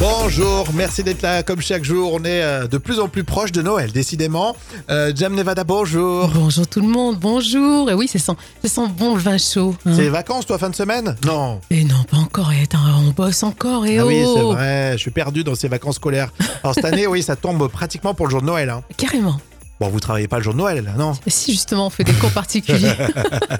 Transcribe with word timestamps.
Bonjour, 0.00 0.66
merci 0.72 1.02
d'être 1.04 1.20
là 1.20 1.42
comme 1.42 1.60
chaque 1.60 1.84
jour. 1.84 2.14
On 2.14 2.24
est 2.24 2.42
euh, 2.42 2.66
de 2.66 2.78
plus 2.78 3.00
en 3.00 3.08
plus 3.08 3.22
proche 3.22 3.52
de 3.52 3.60
Noël, 3.60 3.92
décidément. 3.92 4.56
Euh, 4.88 5.12
Jam 5.14 5.34
Nevada, 5.34 5.62
bonjour. 5.62 6.28
Bonjour 6.28 6.66
tout 6.66 6.80
le 6.80 6.86
monde, 6.88 7.18
bonjour. 7.20 7.90
Et 7.90 7.94
oui, 7.94 8.08
c'est 8.10 8.18
c'est 8.18 8.68
son 8.68 8.86
bon 8.86 9.14
le 9.16 9.20
vin 9.20 9.36
chaud. 9.36 9.74
hein. 9.84 9.92
C'est 9.94 10.02
les 10.02 10.08
vacances, 10.08 10.46
toi, 10.46 10.56
fin 10.56 10.70
de 10.70 10.74
semaine? 10.74 11.16
Non. 11.26 11.60
Et 11.70 11.84
non, 11.84 12.02
pas 12.10 12.16
encore. 12.16 12.50
Et 12.50 12.62
attends, 12.62 12.78
on 13.06 13.10
bosse 13.10 13.42
encore. 13.42 13.84
Et 13.84 13.98
Ah 13.98 14.04
oh, 14.06 14.08
oui, 14.08 14.24
c'est 14.34 14.42
vrai, 14.42 14.92
je 14.94 14.98
suis 14.98 15.10
perdu 15.10 15.44
dans 15.44 15.54
ces 15.54 15.68
vacances 15.68 15.96
scolaires. 15.96 16.30
Alors 16.64 16.74
cette 16.74 16.86
année, 16.86 17.06
oui, 17.06 17.22
ça 17.22 17.36
tombe 17.36 17.68
pratiquement 17.68 18.14
pour 18.14 18.26
le 18.26 18.30
jour 18.30 18.40
de 18.40 18.46
Noël. 18.46 18.70
hein. 18.70 18.82
carrément. 18.96 19.36
Bon, 19.80 19.88
vous 19.88 19.98
travaillez 19.98 20.28
pas 20.28 20.36
le 20.36 20.42
jour 20.42 20.52
de 20.52 20.58
Noël, 20.58 20.92
non? 20.98 21.14
Si 21.26 21.52
justement 21.52 21.86
on 21.86 21.90
fait 21.90 22.04
des 22.04 22.12
cours 22.12 22.32
particuliers. 22.32 22.92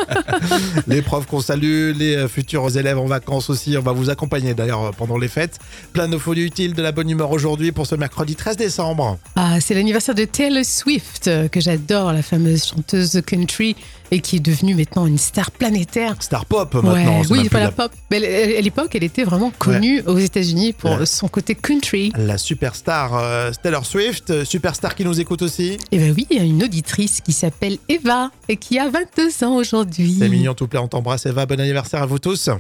Les 0.87 1.01
profs 1.01 1.27
qu'on 1.27 1.41
salue, 1.41 1.93
les 1.97 2.15
euh, 2.15 2.29
futurs 2.29 2.77
élèves 2.77 2.99
en 2.99 3.07
vacances 3.07 3.49
aussi, 3.49 3.77
on 3.79 3.83
va 3.83 3.93
vous 3.93 4.11
accompagner 4.11 4.53
d'ailleurs 4.53 4.85
euh, 4.85 4.91
pendant 4.91 5.17
les 5.17 5.29
fêtes. 5.29 5.59
Plein 5.95 6.09
de 6.09 6.19
folies 6.19 6.43
utiles, 6.43 6.75
de 6.75 6.83
la 6.83 6.93
bonne 6.93 7.09
humeur 7.09 7.31
aujourd'hui 7.31 7.73
pour 7.73 7.87
ce 7.87 7.95
mercredi 7.95 8.37
13 8.37 8.59
décembre. 8.59 9.19
ah, 9.37 9.61
c'est 9.61 9.73
l'anniversaire 9.75 10.15
de 10.15 10.25
Taylor 10.25 10.65
Swift 10.65 11.29
euh, 11.29 11.49
que 11.49 11.61
j'adore, 11.61 12.13
la 12.13 12.23
fameuse 12.23 12.67
chanteuse 12.67 13.23
country 13.27 13.75
et 14.11 14.21
qui 14.21 14.37
est 14.37 14.41
devenue 14.41 14.75
maintenant 14.75 15.07
une 15.07 15.19
star 15.19 15.51
planétaire. 15.51 16.17
Star 16.21 16.47
pop 16.47 16.75
maintenant. 16.75 16.93
Ouais, 17.21 17.27
oui, 17.31 17.49
pas 17.49 17.61
la 17.61 17.71
pop. 17.73 17.93
Mais 18.11 18.57
à 18.57 18.61
l'époque, 18.61 18.95
elle 18.95 19.05
était 19.05 19.25
vraiment 19.25 19.51
connue 19.59 20.03
aux 20.07 20.19
États-Unis 20.19 20.73
pour 20.73 20.91
Ouais. 20.99 21.07
son 21.07 21.29
côté 21.29 21.55
country. 21.55 22.13
La 22.17 22.39
superstar 22.39 23.15
euh, 23.17 23.51
Taylor 23.63 23.87
Swift, 23.87 24.31
euh, 24.31 24.45
superstar 24.45 24.95
qui 24.95 25.05
nous 25.05 25.21
écoute 25.21 25.43
aussi. 25.43 25.77
Et 25.93 25.99
ben 25.99 26.13
oui, 26.17 26.27
il 26.31 26.37
y 26.39 26.41
a 26.41 26.45
une 26.45 26.63
auditrice 26.65 27.21
qui 27.21 27.33
s'appelle 27.33 27.79
Eva 27.89 28.31
et 28.49 28.57
qui 28.57 28.79
a 28.79 28.89
22 28.89 29.45
ans 29.45 29.57
aujourd'hui. 29.57 30.17
C'est 30.19 30.29
mignon, 30.29 30.55
tout 30.55 30.67
plaît, 30.67 30.81
on 30.81 30.89
t'embrasse 30.89 31.27
Eva, 31.27 31.47
bon 31.47 31.61
anniversaire 31.61 32.03
à 32.03 32.07
vous 32.07 32.19
tous. 32.19 32.51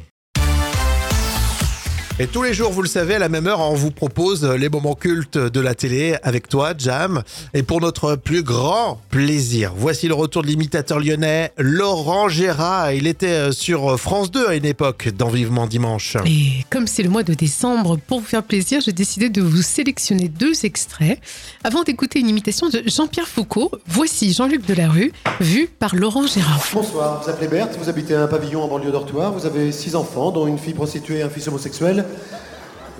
Et 2.20 2.26
tous 2.26 2.42
les 2.42 2.52
jours, 2.52 2.70
vous 2.70 2.82
le 2.82 2.88
savez, 2.88 3.14
à 3.14 3.18
la 3.18 3.30
même 3.30 3.46
heure, 3.46 3.60
on 3.60 3.72
vous 3.72 3.90
propose 3.90 4.44
les 4.44 4.68
moments 4.68 4.94
cultes 4.94 5.38
de 5.38 5.58
la 5.58 5.74
télé 5.74 6.16
avec 6.22 6.50
toi, 6.50 6.74
Jam. 6.76 7.22
Et 7.54 7.62
pour 7.62 7.80
notre 7.80 8.14
plus 8.14 8.42
grand 8.42 9.00
plaisir, 9.08 9.72
voici 9.74 10.06
le 10.06 10.12
retour 10.12 10.42
de 10.42 10.48
l'imitateur 10.48 11.00
lyonnais 11.00 11.50
Laurent 11.56 12.28
Gérard. 12.28 12.92
Il 12.92 13.06
était 13.06 13.28
euh, 13.28 13.52
sur 13.52 13.98
France 13.98 14.30
2 14.30 14.48
à 14.48 14.54
une 14.54 14.66
époque 14.66 15.08
dans 15.16 15.30
Vivement 15.30 15.66
Dimanche. 15.66 16.18
Et 16.26 16.66
comme 16.68 16.86
c'est 16.86 17.02
le 17.02 17.08
mois 17.08 17.22
de 17.22 17.32
décembre, 17.32 17.96
pour 17.96 18.20
vous 18.20 18.26
faire 18.26 18.42
plaisir, 18.42 18.82
j'ai 18.82 18.92
décidé 18.92 19.30
de 19.30 19.40
vous 19.40 19.62
sélectionner 19.62 20.28
deux 20.28 20.66
extraits. 20.66 21.18
Avant 21.64 21.84
d'écouter 21.84 22.20
une 22.20 22.28
imitation 22.28 22.68
de 22.68 22.82
Jean-Pierre 22.84 23.28
Foucault, 23.28 23.70
voici 23.86 24.34
Jean-Luc 24.34 24.66
Delarue, 24.66 25.14
vu 25.40 25.68
par 25.68 25.96
Laurent 25.96 26.26
Gérard. 26.26 26.66
Bonsoir, 26.74 27.22
vous 27.24 27.30
appelez 27.30 27.48
Berthe, 27.48 27.78
vous 27.80 27.88
habitez 27.88 28.14
un 28.14 28.26
pavillon 28.26 28.62
en 28.62 28.68
banlieue 28.68 28.92
dortoir, 28.92 29.32
vous 29.32 29.46
avez 29.46 29.72
six 29.72 29.94
enfants, 29.94 30.32
dont 30.32 30.46
une 30.46 30.58
fille 30.58 30.74
prostituée 30.74 31.20
et 31.20 31.22
un 31.22 31.30
fils 31.30 31.48
homosexuel. 31.48 32.04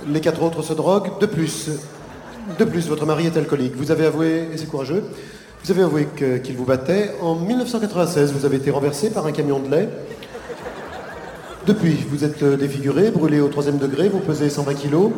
Les 0.09 0.21
quatre 0.21 0.43
autres 0.43 0.63
se 0.63 0.73
droguent. 0.73 1.19
De 1.21 1.27
plus, 1.27 1.69
de 2.59 2.65
plus, 2.65 2.89
votre 2.89 3.07
mari 3.07 3.27
est 3.27 3.37
alcoolique. 3.37 3.75
Vous 3.77 3.91
avez 3.91 4.07
avoué, 4.07 4.49
et 4.53 4.57
c'est 4.57 4.67
courageux, 4.67 5.05
vous 5.65 5.71
avez 5.71 5.83
avoué 5.83 6.09
qu'il 6.43 6.57
vous 6.57 6.65
battait. 6.65 7.13
En 7.21 7.35
1996, 7.35 8.33
vous 8.33 8.45
avez 8.45 8.57
été 8.57 8.71
renversé 8.71 9.11
par 9.11 9.27
un 9.27 9.33
camion 9.33 9.59
de 9.61 9.71
lait. 9.71 9.89
Depuis, 11.67 11.99
vous 12.09 12.25
êtes 12.25 12.43
euh, 12.43 12.57
défiguré, 12.57 13.11
brûlé 13.11 13.41
au 13.41 13.49
troisième 13.49 13.77
degré, 13.77 14.09
vous 14.09 14.21
pesez 14.21 14.49
120 14.49 14.75
kilos. 14.75 15.13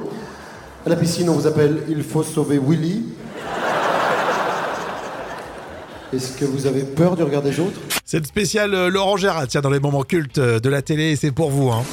À 0.84 0.88
la 0.88 0.96
piscine, 0.96 1.30
on 1.30 1.34
vous 1.34 1.46
appelle 1.46 1.84
Il 1.88 2.02
faut 2.02 2.24
sauver 2.24 2.58
Willy. 2.58 3.04
Est-ce 6.12 6.36
que 6.36 6.44
vous 6.44 6.66
avez 6.66 6.82
peur 6.82 7.16
du 7.16 7.22
regard 7.22 7.42
des 7.42 7.58
autres? 7.60 7.80
C'est 8.04 8.18
le 8.18 8.24
spécial 8.24 8.74
euh, 8.74 8.90
Laurent 8.90 9.16
Gérard, 9.16 9.46
tiens, 9.46 9.60
dans 9.60 9.70
les 9.70 9.80
moments 9.80 10.02
cultes 10.02 10.38
euh, 10.38 10.58
de 10.58 10.68
la 10.68 10.82
télé, 10.82 11.14
c'est 11.14 11.30
pour 11.30 11.50
vous. 11.50 11.70
Hein. 11.70 11.84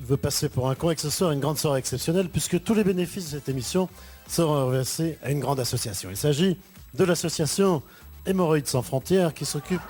Veut 0.00 0.16
passer 0.16 0.48
pour 0.48 0.68
un 0.68 0.74
con 0.74 0.90
et 0.90 0.96
ce 0.96 1.10
soit 1.10 1.32
une 1.32 1.40
grande 1.40 1.58
soirée 1.58 1.78
exceptionnelle 1.78 2.28
puisque 2.28 2.62
tous 2.62 2.74
les 2.74 2.84
bénéfices 2.84 3.26
de 3.26 3.38
cette 3.38 3.48
émission 3.48 3.88
seront 4.28 4.66
reversés 4.66 5.18
à 5.22 5.30
une 5.30 5.40
grande 5.40 5.60
association. 5.60 6.10
Il 6.10 6.16
s'agit 6.16 6.56
de 6.94 7.04
l'association 7.04 7.82
Hémorroïdes 8.26 8.66
sans 8.66 8.82
frontières 8.82 9.34
qui 9.34 9.44
s'occupe 9.44 9.80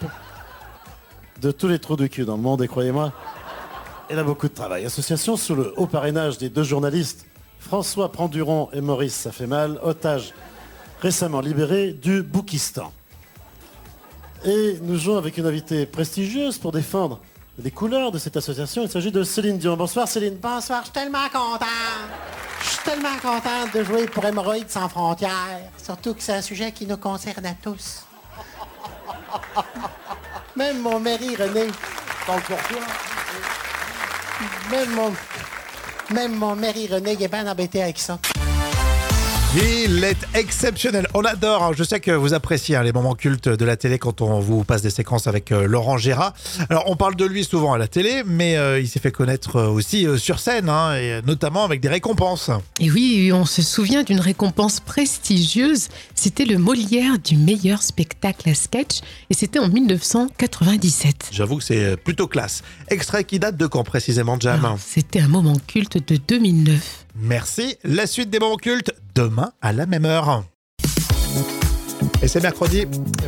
de 1.40 1.50
tous 1.50 1.68
les 1.68 1.78
trous 1.78 1.96
de 1.96 2.06
cul 2.06 2.24
dans 2.24 2.36
le 2.36 2.42
monde 2.42 2.62
et 2.62 2.68
croyez-moi, 2.68 3.12
elle 4.08 4.18
a 4.18 4.24
beaucoup 4.24 4.48
de 4.48 4.54
travail. 4.54 4.84
Association 4.84 5.36
sous 5.36 5.54
le 5.54 5.74
haut 5.76 5.86
parrainage 5.86 6.38
des 6.38 6.48
deux 6.48 6.62
journalistes 6.62 7.26
François 7.58 8.12
Pranduron 8.12 8.68
et 8.72 8.80
Maurice 8.80 9.14
Ça 9.14 9.32
fait 9.32 9.46
mal, 9.46 9.78
otages 9.82 10.32
récemment 11.00 11.40
libérés 11.40 11.92
du 11.92 12.22
Boukistan. 12.22 12.92
Et 14.44 14.78
nous 14.82 14.96
jouons 14.96 15.16
avec 15.16 15.36
une 15.38 15.46
invitée 15.46 15.86
prestigieuse 15.86 16.58
pour 16.58 16.72
défendre 16.72 17.20
les 17.58 17.70
couleurs 17.70 18.12
de 18.12 18.18
cette 18.18 18.36
association. 18.36 18.82
Il 18.82 18.90
s'agit 18.90 19.12
de 19.12 19.22
Céline 19.22 19.58
Dion. 19.58 19.76
Bonsoir 19.76 20.08
Céline. 20.08 20.36
Bonsoir, 20.36 20.80
je 20.80 20.86
suis 20.86 20.92
tellement 20.92 21.28
contente. 21.32 21.68
Je 22.62 22.68
suis 22.68 22.78
tellement 22.84 23.16
contente 23.22 23.74
de 23.74 23.84
jouer 23.84 24.06
pour 24.06 24.24
Hémorroïdes 24.24 24.70
sans 24.70 24.88
frontières. 24.88 25.60
Surtout 25.82 26.14
que 26.14 26.22
c'est 26.22 26.34
un 26.34 26.42
sujet 26.42 26.72
qui 26.72 26.86
nous 26.86 26.96
concerne 26.96 27.46
à 27.46 27.54
tous. 27.54 28.04
Même 30.56 30.80
mon 30.80 30.98
mari 31.00 31.36
René. 31.36 31.66
Parle 32.26 32.42
pour 32.42 32.58
toi. 32.58 32.78
Même 34.70 34.90
mon, 34.90 35.12
même 36.10 36.34
mon 36.34 36.56
mari 36.56 36.88
René 36.88 37.12
il 37.12 37.22
est 37.22 37.28
bien 37.28 37.46
embêté 37.50 37.82
avec 37.82 37.98
ça. 37.98 38.18
Il 39.58 40.04
est 40.04 40.18
exceptionnel. 40.34 41.06
On 41.14 41.22
adore. 41.24 41.62
hein. 41.64 41.70
Je 41.74 41.82
sais 41.82 41.98
que 42.00 42.10
vous 42.10 42.34
appréciez 42.34 42.76
hein, 42.76 42.82
les 42.82 42.92
moments 42.92 43.14
cultes 43.14 43.48
de 43.48 43.64
la 43.64 43.76
télé 43.78 43.98
quand 43.98 44.20
on 44.20 44.38
vous 44.38 44.64
passe 44.64 44.82
des 44.82 44.90
séquences 44.90 45.26
avec 45.26 45.50
euh, 45.50 45.66
Laurent 45.66 45.96
Gérard. 45.96 46.34
Alors, 46.68 46.84
on 46.88 46.96
parle 46.96 47.16
de 47.16 47.24
lui 47.24 47.42
souvent 47.42 47.72
à 47.72 47.78
la 47.78 47.88
télé, 47.88 48.22
mais 48.26 48.58
euh, 48.58 48.78
il 48.78 48.86
s'est 48.86 49.00
fait 49.00 49.12
connaître 49.12 49.56
euh, 49.56 49.68
aussi 49.68 50.06
sur 50.18 50.40
scène, 50.40 50.68
hein, 50.68 50.94
et 50.96 51.22
notamment 51.26 51.64
avec 51.64 51.80
des 51.80 51.88
récompenses. 51.88 52.50
Et 52.80 52.90
oui, 52.90 53.30
on 53.32 53.46
se 53.46 53.62
souvient 53.62 54.02
d'une 54.02 54.20
récompense 54.20 54.80
prestigieuse. 54.80 55.88
C'était 56.14 56.44
le 56.44 56.58
Molière 56.58 57.18
du 57.18 57.36
meilleur 57.36 57.82
spectacle 57.82 58.50
à 58.50 58.54
sketch 58.54 58.98
et 59.30 59.34
c'était 59.34 59.58
en 59.58 59.68
1997. 59.68 61.28
J'avoue 61.32 61.56
que 61.56 61.64
c'est 61.64 61.96
plutôt 61.96 62.26
classe. 62.26 62.62
Extrait 62.88 63.24
qui 63.24 63.38
date 63.38 63.56
de 63.56 63.66
quand 63.66 63.84
précisément, 63.84 64.36
Jam 64.38 64.60
Ah, 64.64 64.74
C'était 64.84 65.20
un 65.20 65.28
moment 65.28 65.56
culte 65.66 65.96
de 66.12 66.16
2009. 66.16 67.06
Merci. 67.18 67.76
La 67.84 68.06
suite 68.06 68.28
des 68.28 68.38
moments 68.38 68.56
cultes, 68.58 68.92
demain 69.16 69.50
à 69.62 69.72
la 69.72 69.86
même 69.86 70.04
heure. 70.04 70.44
Et 72.22 72.28
c'est 72.28 72.42
mercredi. 72.42 72.84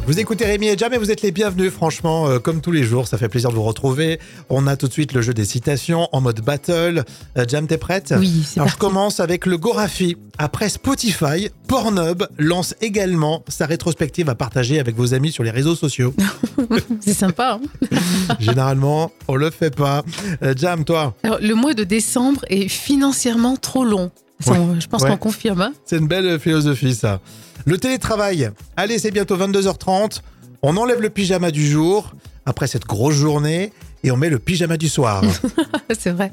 Vous 0.07 0.21
écoutez 0.21 0.45
Rémi 0.45 0.69
et 0.69 0.77
Jam 0.77 0.93
et 0.93 0.99
vous 0.99 1.11
êtes 1.11 1.23
les 1.23 1.31
bienvenus, 1.31 1.73
franchement, 1.73 2.29
euh, 2.29 2.39
comme 2.39 2.61
tous 2.61 2.73
les 2.73 2.83
jours. 2.83 3.09
Ça 3.09 3.17
fait 3.17 3.29
plaisir 3.31 3.51
de 3.51 3.55
vous 3.55 3.63
retrouver. 3.63 4.19
On 4.51 4.67
a 4.67 4.77
tout 4.77 4.87
de 4.89 4.93
suite 4.93 5.13
le 5.15 5.23
jeu 5.23 5.33
des 5.33 5.47
citations 5.47 6.09
en 6.13 6.21
mode 6.21 6.43
battle. 6.43 7.05
Euh, 7.39 7.45
Jam, 7.49 7.67
t'es 7.67 7.79
prête 7.79 8.13
Oui, 8.19 8.45
c'est 8.47 8.61
Alors 8.61 8.69
je 8.71 8.77
commence 8.77 9.21
avec 9.21 9.47
le 9.47 9.57
Gorafi. 9.57 10.17
Après 10.37 10.69
Spotify, 10.69 11.49
Pornhub 11.69 12.25
lance 12.39 12.75
également 12.83 13.43
sa 13.49 13.65
rétrospective 13.65 14.29
à 14.29 14.35
partager 14.35 14.81
avec 14.81 14.95
vos 14.95 15.15
amis 15.15 15.33
sur 15.33 15.43
les 15.43 15.51
réseaux 15.51 15.75
sociaux. 15.75 16.13
C'est 17.01 17.15
sympa. 17.15 17.59
hein 17.63 17.97
Généralement, 18.41 19.11
on 19.27 19.37
le 19.37 19.51
fait 19.51 19.75
pas. 19.75 20.03
Euh, 20.43 20.53
Jam, 20.57 20.85
toi, 20.85 21.15
Alors, 21.23 21.39
le 21.41 21.55
mois 21.55 21.73
de 21.73 21.85
décembre 21.85 22.43
est 22.51 22.69
financièrement 22.69 23.57
trop 23.57 23.85
long. 23.85 24.11
Ça, 24.41 24.53
Ouais. 24.53 24.59
on- 24.59 24.81
je 24.81 24.87
pense 24.87 25.03
Ouais. 25.03 25.11
qu'on 25.11 25.17
confirme. 25.17 25.61
hein. 25.63 25.73
C'est 25.85 25.97
une 25.99 26.07
belle 26.07 26.39
philosophie, 26.39 26.95
ça. 26.95 27.21
Le 27.65 27.77
télétravail. 27.79 28.51
Allez, 28.77 28.99
c'est 28.99 29.11
bientôt 29.11 29.37
22h30. 29.37 30.23
On 30.63 30.77
enlève 30.77 31.01
le 31.01 31.11
pyjama 31.11 31.51
du 31.51 31.67
jour, 31.69 32.13
après 32.47 32.67
cette 32.67 32.87
grosse 32.87 33.15
journée, 33.15 33.73
et 34.05 34.11
on 34.13 34.17
met 34.17 34.31
le 34.31 34.39
pyjama 34.39 34.77
du 34.77 34.89
soir. 34.89 35.23
C'est 35.99 36.11
vrai. 36.13 36.33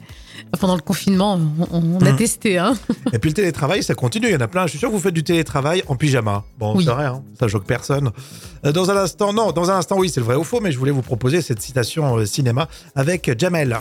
Pendant 0.59 0.75
le 0.75 0.81
confinement, 0.81 1.39
on, 1.71 1.97
on 1.99 2.05
a 2.05 2.11
Mm. 2.11 2.15
testé. 2.15 2.57
Hein. 2.59 2.75
et 3.13 3.17
puis 3.19 3.31
le 3.31 3.33
télétravail, 3.33 3.81
ça 3.83 3.95
continue. 3.95 4.27
Il 4.27 4.33
y 4.33 4.35
en 4.35 4.41
a 4.41 4.47
plein. 4.47 4.65
Je 4.65 4.71
suis 4.71 4.79
sûr 4.79 4.89
que 4.89 4.93
vous 4.93 4.99
faites 5.01 5.13
du 5.15 5.23
télétravail 5.23 5.83
en 5.87 5.95
pyjama. 5.95 6.43
Bon, 6.59 6.75
Oui. 6.75 6.85
c'est 6.85 6.91
vrai, 6.91 7.05
hein, 7.05 7.23
ça 7.39 7.47
choque 7.47 7.65
personne. 7.65 8.11
Euh, 8.65 8.71
Dans 8.71 8.91
un 8.91 8.97
instant, 8.97 9.33
non, 9.33 9.51
dans 9.51 9.71
un 9.71 9.77
instant, 9.77 9.97
oui, 9.97 10.09
c'est 10.09 10.19
le 10.19 10.25
vrai 10.27 10.35
ou 10.35 10.43
faux, 10.43 10.59
mais 10.61 10.71
je 10.71 10.77
voulais 10.77 10.91
vous 10.91 11.01
proposer 11.01 11.41
cette 11.41 11.61
citation 11.61 12.17
euh, 12.17 12.25
cinéma 12.25 12.67
avec 12.95 13.31
Jamel. 13.39 13.79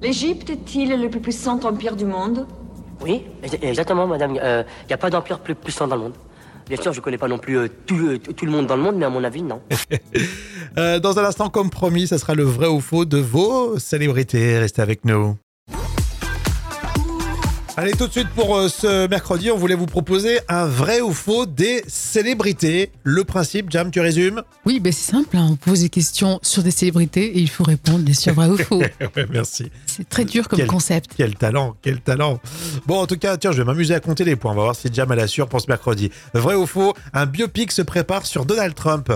L'Égypte 0.00 0.48
est-il 0.50 0.98
le 1.00 1.10
plus 1.10 1.20
puissant 1.20 1.60
empire 1.64 1.94
du 1.96 2.06
monde? 2.06 2.46
Oui, 3.02 3.24
ex- 3.42 3.56
exactement, 3.62 4.06
madame. 4.06 4.34
Il 4.34 4.64
n'y 4.88 4.92
a 4.94 4.98
pas 4.98 5.10
d'empire 5.10 5.38
plus 5.40 5.54
puissant 5.54 5.86
dans 5.86 5.96
le 5.96 6.02
monde. 6.02 6.14
Bien 6.68 6.80
sûr, 6.82 6.92
je 6.92 7.00
connais 7.00 7.18
pas 7.18 7.28
non 7.28 7.38
plus 7.38 7.58
euh, 7.58 7.68
tout, 7.86 7.94
euh, 7.96 8.18
tout 8.18 8.44
le 8.44 8.50
monde 8.50 8.66
dans 8.66 8.74
le 8.76 8.82
monde, 8.82 8.96
mais 8.96 9.04
à 9.06 9.10
mon 9.10 9.22
avis, 9.22 9.42
non. 9.42 9.60
Euh, 10.78 10.98
dans 10.98 11.18
un 11.18 11.24
instant, 11.24 11.48
comme 11.48 11.70
promis, 11.70 12.06
ça 12.06 12.18
sera 12.18 12.34
le 12.34 12.42
vrai 12.42 12.66
ou 12.66 12.80
faux 12.80 13.06
de 13.06 13.16
vos 13.16 13.78
célébrités. 13.78 14.58
Restez 14.58 14.82
avec 14.82 15.06
nous. 15.06 15.36
Allez, 17.78 17.92
tout 17.92 18.06
de 18.06 18.12
suite 18.12 18.28
pour 18.30 18.56
euh, 18.56 18.68
ce 18.70 19.06
mercredi, 19.06 19.50
on 19.50 19.58
voulait 19.58 19.74
vous 19.74 19.84
proposer 19.84 20.38
un 20.48 20.64
vrai 20.64 21.02
ou 21.02 21.12
faux 21.12 21.44
des 21.44 21.84
célébrités. 21.86 22.90
Le 23.02 23.22
principe, 23.22 23.70
Jam, 23.70 23.90
tu 23.90 24.00
résumes? 24.00 24.42
Oui, 24.64 24.80
ben 24.80 24.90
c'est 24.94 25.10
simple. 25.12 25.36
hein. 25.36 25.48
On 25.50 25.56
pose 25.56 25.80
des 25.80 25.90
questions 25.90 26.38
sur 26.40 26.62
des 26.62 26.70
célébrités 26.70 27.36
et 27.36 27.38
il 27.40 27.50
faut 27.50 27.64
répondre, 27.64 27.98
bien 27.98 28.14
sûr, 28.14 28.32
vrai 28.32 28.48
ou 28.48 28.56
faux. 28.56 28.78
Ouais, 29.16 29.26
merci. 29.30 29.70
C'est 29.84 30.08
très 30.08 30.24
dur 30.24 30.48
comme 30.48 30.58
Quel- 30.58 30.68
concept. 30.68 31.10
Quel 31.18 31.34
talent, 31.34 31.76
quel 31.82 32.00
talent. 32.00 32.40
Bon, 32.86 32.98
en 32.98 33.06
tout 33.06 33.18
cas, 33.18 33.36
tiens, 33.36 33.52
je 33.52 33.58
vais 33.58 33.64
m'amuser 33.64 33.94
à 33.94 34.00
compter 34.00 34.24
les 34.24 34.36
points. 34.36 34.52
On 34.52 34.56
va 34.56 34.62
voir 34.62 34.76
si 34.76 34.88
Jam 34.90 35.12
elle 35.12 35.20
assure 35.20 35.46
pour 35.46 35.60
ce 35.60 35.66
mercredi. 35.68 36.10
Vrai 36.32 36.54
ou 36.54 36.64
faux, 36.64 36.94
un 37.12 37.26
biopic 37.26 37.72
se 37.72 37.82
prépare 37.82 38.24
sur 38.24 38.46
Donald 38.46 38.74
Trump. 38.74 39.12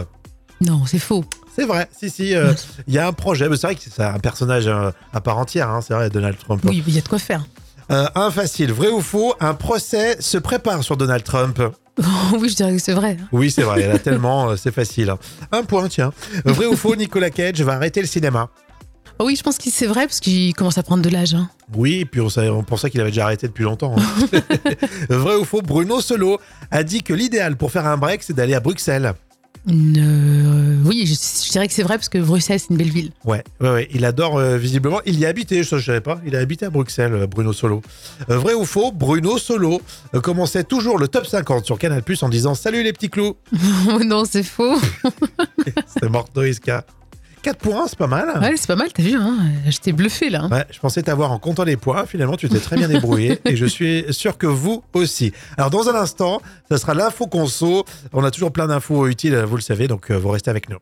Non, 0.61 0.83
c'est 0.85 0.99
faux. 0.99 1.25
C'est 1.57 1.65
vrai, 1.65 1.89
si, 1.99 2.11
si, 2.11 2.35
euh, 2.35 2.53
il 2.87 2.93
y 2.93 2.99
a 2.99 3.07
un 3.07 3.13
projet. 3.15 3.49
Mais 3.49 3.57
C'est 3.57 3.67
vrai 3.69 3.75
que 3.77 3.81
c'est 3.91 4.03
un 4.03 4.19
personnage 4.19 4.67
euh, 4.67 4.91
à 5.15 5.23
part 5.23 5.39
entière, 5.39 5.71
hein, 5.71 5.81
c'est 5.81 5.95
vrai, 5.95 6.11
Donald 6.11 6.37
Trump. 6.37 6.61
Oui, 6.67 6.83
il 6.87 6.95
y 6.95 6.99
a 6.99 7.01
de 7.01 7.09
quoi 7.09 7.19
faire. 7.19 7.43
Euh, 7.91 8.07
un 8.15 8.31
facile, 8.31 8.73
vrai 8.73 8.89
ou 8.89 9.01
faux, 9.01 9.35
un 9.41 9.55
procès 9.55 10.17
se 10.21 10.39
prépare 10.39 10.85
sur 10.85 10.97
Donald 10.97 11.25
Trump. 11.25 11.61
oui, 12.39 12.49
je 12.49 12.55
dirais 12.55 12.73
que 12.77 12.79
c'est 12.83 12.93
vrai. 12.93 13.17
Oui, 13.33 13.51
c'est 13.51 13.63
vrai, 13.63 13.91
a 13.91 13.99
tellement, 13.99 14.51
euh, 14.51 14.57
c'est 14.57 14.71
facile. 14.73 15.13
Un 15.51 15.65
point, 15.65 15.89
tiens. 15.89 16.13
Vrai 16.45 16.67
ou 16.67 16.77
faux, 16.77 16.95
Nicolas 16.95 17.31
Cage 17.31 17.61
va 17.63 17.73
arrêter 17.75 18.01
le 18.01 18.07
cinéma. 18.07 18.49
Oh 19.19 19.25
oui, 19.27 19.37
je 19.37 19.43
pense 19.43 19.59
que 19.59 19.69
c'est 19.71 19.87
vrai 19.87 20.07
parce 20.07 20.21
qu'il 20.21 20.55
commence 20.55 20.79
à 20.79 20.83
prendre 20.83 21.03
de 21.03 21.11
l'âge. 21.11 21.35
hein. 21.35 21.51
Oui, 21.75 21.97
et 22.01 22.05
puis 22.07 22.21
on, 22.23 22.31
savait- 22.31 22.49
on 22.49 22.63
pensait 22.63 22.89
qu'il 22.91 23.01
avait 23.01 23.11
déjà 23.11 23.25
arrêté 23.25 23.49
depuis 23.49 23.65
longtemps. 23.65 23.95
hein. 23.99 24.39
vrai 25.11 25.35
ou 25.35 25.45
faux, 25.45 25.61
Bruno 25.61 26.01
Solo 26.01 26.41
a 26.71 26.83
dit 26.85 27.03
que 27.03 27.13
l'idéal 27.13 27.57
pour 27.57 27.71
faire 27.73 27.87
un 27.87 27.97
break, 27.99 28.23
c'est 28.23 28.33
d'aller 28.33 28.55
à 28.55 28.61
Bruxelles. 28.61 29.13
Euh, 29.69 30.70
oui, 30.91 31.07
je, 31.07 31.15
je 31.15 31.53
dirais 31.53 31.69
que 31.69 31.73
c'est 31.73 31.85
vrai 31.85 31.99
parce 31.99 32.09
que 32.09 32.19
Bruxelles, 32.19 32.59
c'est 32.59 32.71
une 32.71 32.77
belle 32.77 32.91
ville. 32.91 33.13
Ouais, 33.25 33.45
ouais, 33.61 33.71
ouais, 33.71 33.89
il 33.95 34.05
adore 34.05 34.39
euh, 34.39 34.57
visiblement. 34.59 35.01
Il 35.07 35.21
y 35.21 35.25
a 35.25 35.29
habité, 35.29 35.63
je 35.63 35.79
savais 35.79 36.01
pas. 36.01 36.21
Il 36.27 36.35
a 36.35 36.41
habité 36.41 36.67
à 36.67 36.71
Bruxelles, 36.71 37.15
euh, 37.15 37.27
Bruno 37.29 37.53
Solo. 37.53 37.81
Euh, 38.29 38.39
vrai 38.39 38.55
ou 38.55 38.65
faux, 38.65 38.91
Bruno 38.91 39.39
Solo 39.39 39.81
commençait 40.21 40.65
toujours 40.65 40.99
le 40.99 41.07
top 41.07 41.27
50 41.27 41.65
sur 41.65 41.79
Canal 41.79 42.03
Plus 42.03 42.21
en 42.25 42.29
disant 42.29 42.57
Salut 42.57 42.83
les 42.83 42.93
petits 42.93 43.09
clous. 43.09 43.37
non, 44.05 44.25
c'est 44.25 44.43
faux. 44.43 44.75
C'était 45.87 46.09
Morto 46.09 46.43
Isca. 46.43 46.85
4 47.43 47.59
points, 47.59 47.87
c'est 47.89 47.99
pas 47.99 48.07
mal. 48.07 48.39
Ouais, 48.41 48.55
c'est 48.57 48.67
pas 48.67 48.77
mal, 48.77 48.89
t'as 48.93 49.03
vu, 49.03 49.15
hein 49.17 49.37
Je 49.69 49.79
t'ai 49.79 49.93
bluffé 49.93 50.29
là. 50.31 50.43
hein. 50.43 50.49
Ouais, 50.51 50.65
je 50.71 50.79
pensais 50.79 51.03
t'avoir 51.03 51.33
en 51.33 51.39
comptant 51.39 51.65
les 51.65 51.77
points. 51.77 52.05
Finalement, 52.07 52.37
tu 52.37 52.49
t'es 52.49 52.59
très 52.61 52.77
bien 52.77 52.89
débrouillé 52.89 53.39
et 53.47 53.57
je 53.57 53.67
suis 53.67 54.05
sûr 54.11 54.37
que 54.37 54.47
vous 54.47 54.83
aussi. 54.93 55.33
Alors, 55.57 55.71
dans 55.71 55.89
un 55.89 55.95
instant, 55.95 56.43
ça 56.71 56.79
sera 56.79 56.95
l'info 56.95 57.27
conso. 57.27 57.85
On 58.13 58.23
a 58.25 58.31
toujours 58.31 58.53
plein 58.53 58.67
d'infos 58.67 59.07
utiles, 59.07 59.37
vous 59.47 59.57
le 59.57 59.63
savez, 59.63 59.89
donc 59.89 60.11
euh, 60.11 60.17
vous 60.19 60.29
restez 60.29 60.51
avec 60.51 60.69
nous. 60.69 60.79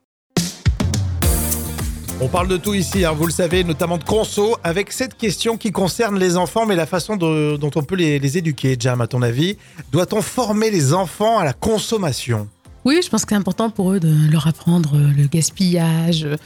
On 2.20 2.26
parle 2.26 2.48
de 2.48 2.56
tout 2.56 2.74
ici, 2.74 3.04
hein, 3.04 3.12
vous 3.12 3.26
le 3.26 3.32
savez, 3.32 3.62
notamment 3.62 3.96
de 3.96 4.02
conso, 4.02 4.56
avec 4.64 4.90
cette 4.90 5.16
question 5.16 5.56
qui 5.56 5.70
concerne 5.70 6.18
les 6.18 6.36
enfants, 6.36 6.66
mais 6.66 6.74
la 6.74 6.86
façon 6.86 7.14
de- 7.16 7.56
dont 7.56 7.70
on 7.76 7.84
peut 7.84 7.94
les, 7.94 8.18
les 8.18 8.38
éduquer. 8.38 8.76
Jam, 8.76 9.00
à 9.00 9.06
ton 9.06 9.22
avis, 9.22 9.56
doit-on 9.92 10.20
former 10.20 10.72
les 10.72 10.92
enfants 10.94 11.38
à 11.38 11.44
la 11.44 11.52
consommation? 11.52 12.48
Oui, 12.84 13.00
je 13.04 13.08
pense 13.08 13.24
que 13.24 13.30
c'est 13.30 13.34
important 13.36 13.70
pour 13.70 13.92
eux 13.92 14.00
de 14.00 14.30
leur 14.30 14.46
apprendre 14.46 14.96
euh, 14.96 15.10
le 15.16 15.26
gaspillage, 15.26 16.24
euh, 16.24 16.36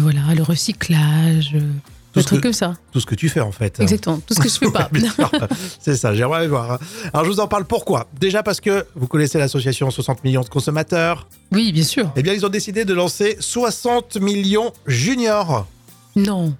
voilà, 0.00 0.20
le 0.36 0.42
recyclage, 0.42 1.52
euh, 1.54 1.60
Tout 2.12 2.20
des 2.20 2.22
ce 2.22 2.26
trucs 2.26 2.40
que- 2.40 2.42
comme 2.48 2.52
ça. 2.52 2.74
Tout 2.92 3.00
ce 3.00 3.06
que 3.06 3.14
tu 3.14 3.28
fais, 3.28 3.40
en 3.40 3.52
fait. 3.52 3.80
Exactement, 3.80 4.20
tout 4.24 4.34
ce 4.34 4.40
que 4.40 4.48
je 4.48 4.54
fais 4.58 4.70
pas. 4.70 4.90
C'est 5.80 5.96
ça, 5.96 6.14
j'aimerais 6.14 6.46
voir. 6.46 6.72
hein. 6.72 6.78
Alors 7.12 7.24
je 7.24 7.30
vous 7.30 7.40
en 7.40 7.48
parle 7.48 7.64
pourquoi? 7.64 8.06
Déjà 8.20 8.42
parce 8.42 8.60
que 8.60 8.86
vous 8.94 9.06
connaissez 9.08 9.38
l'association 9.38 9.90
60 9.90 10.22
millions 10.24 10.42
de 10.42 10.48
consommateurs. 10.48 11.26
oui, 11.50 11.72
bien 11.72 11.82
sûr. 11.84 12.12
Eh 12.16 12.22
bien, 12.22 12.32
ils 12.34 12.44
ont 12.46 12.50
décidé 12.50 12.84
de 12.84 12.92
lancer 12.94 13.36
60 13.40 14.16
millions 14.18 14.72
juniors. 14.86 15.66
Non. 16.14 16.54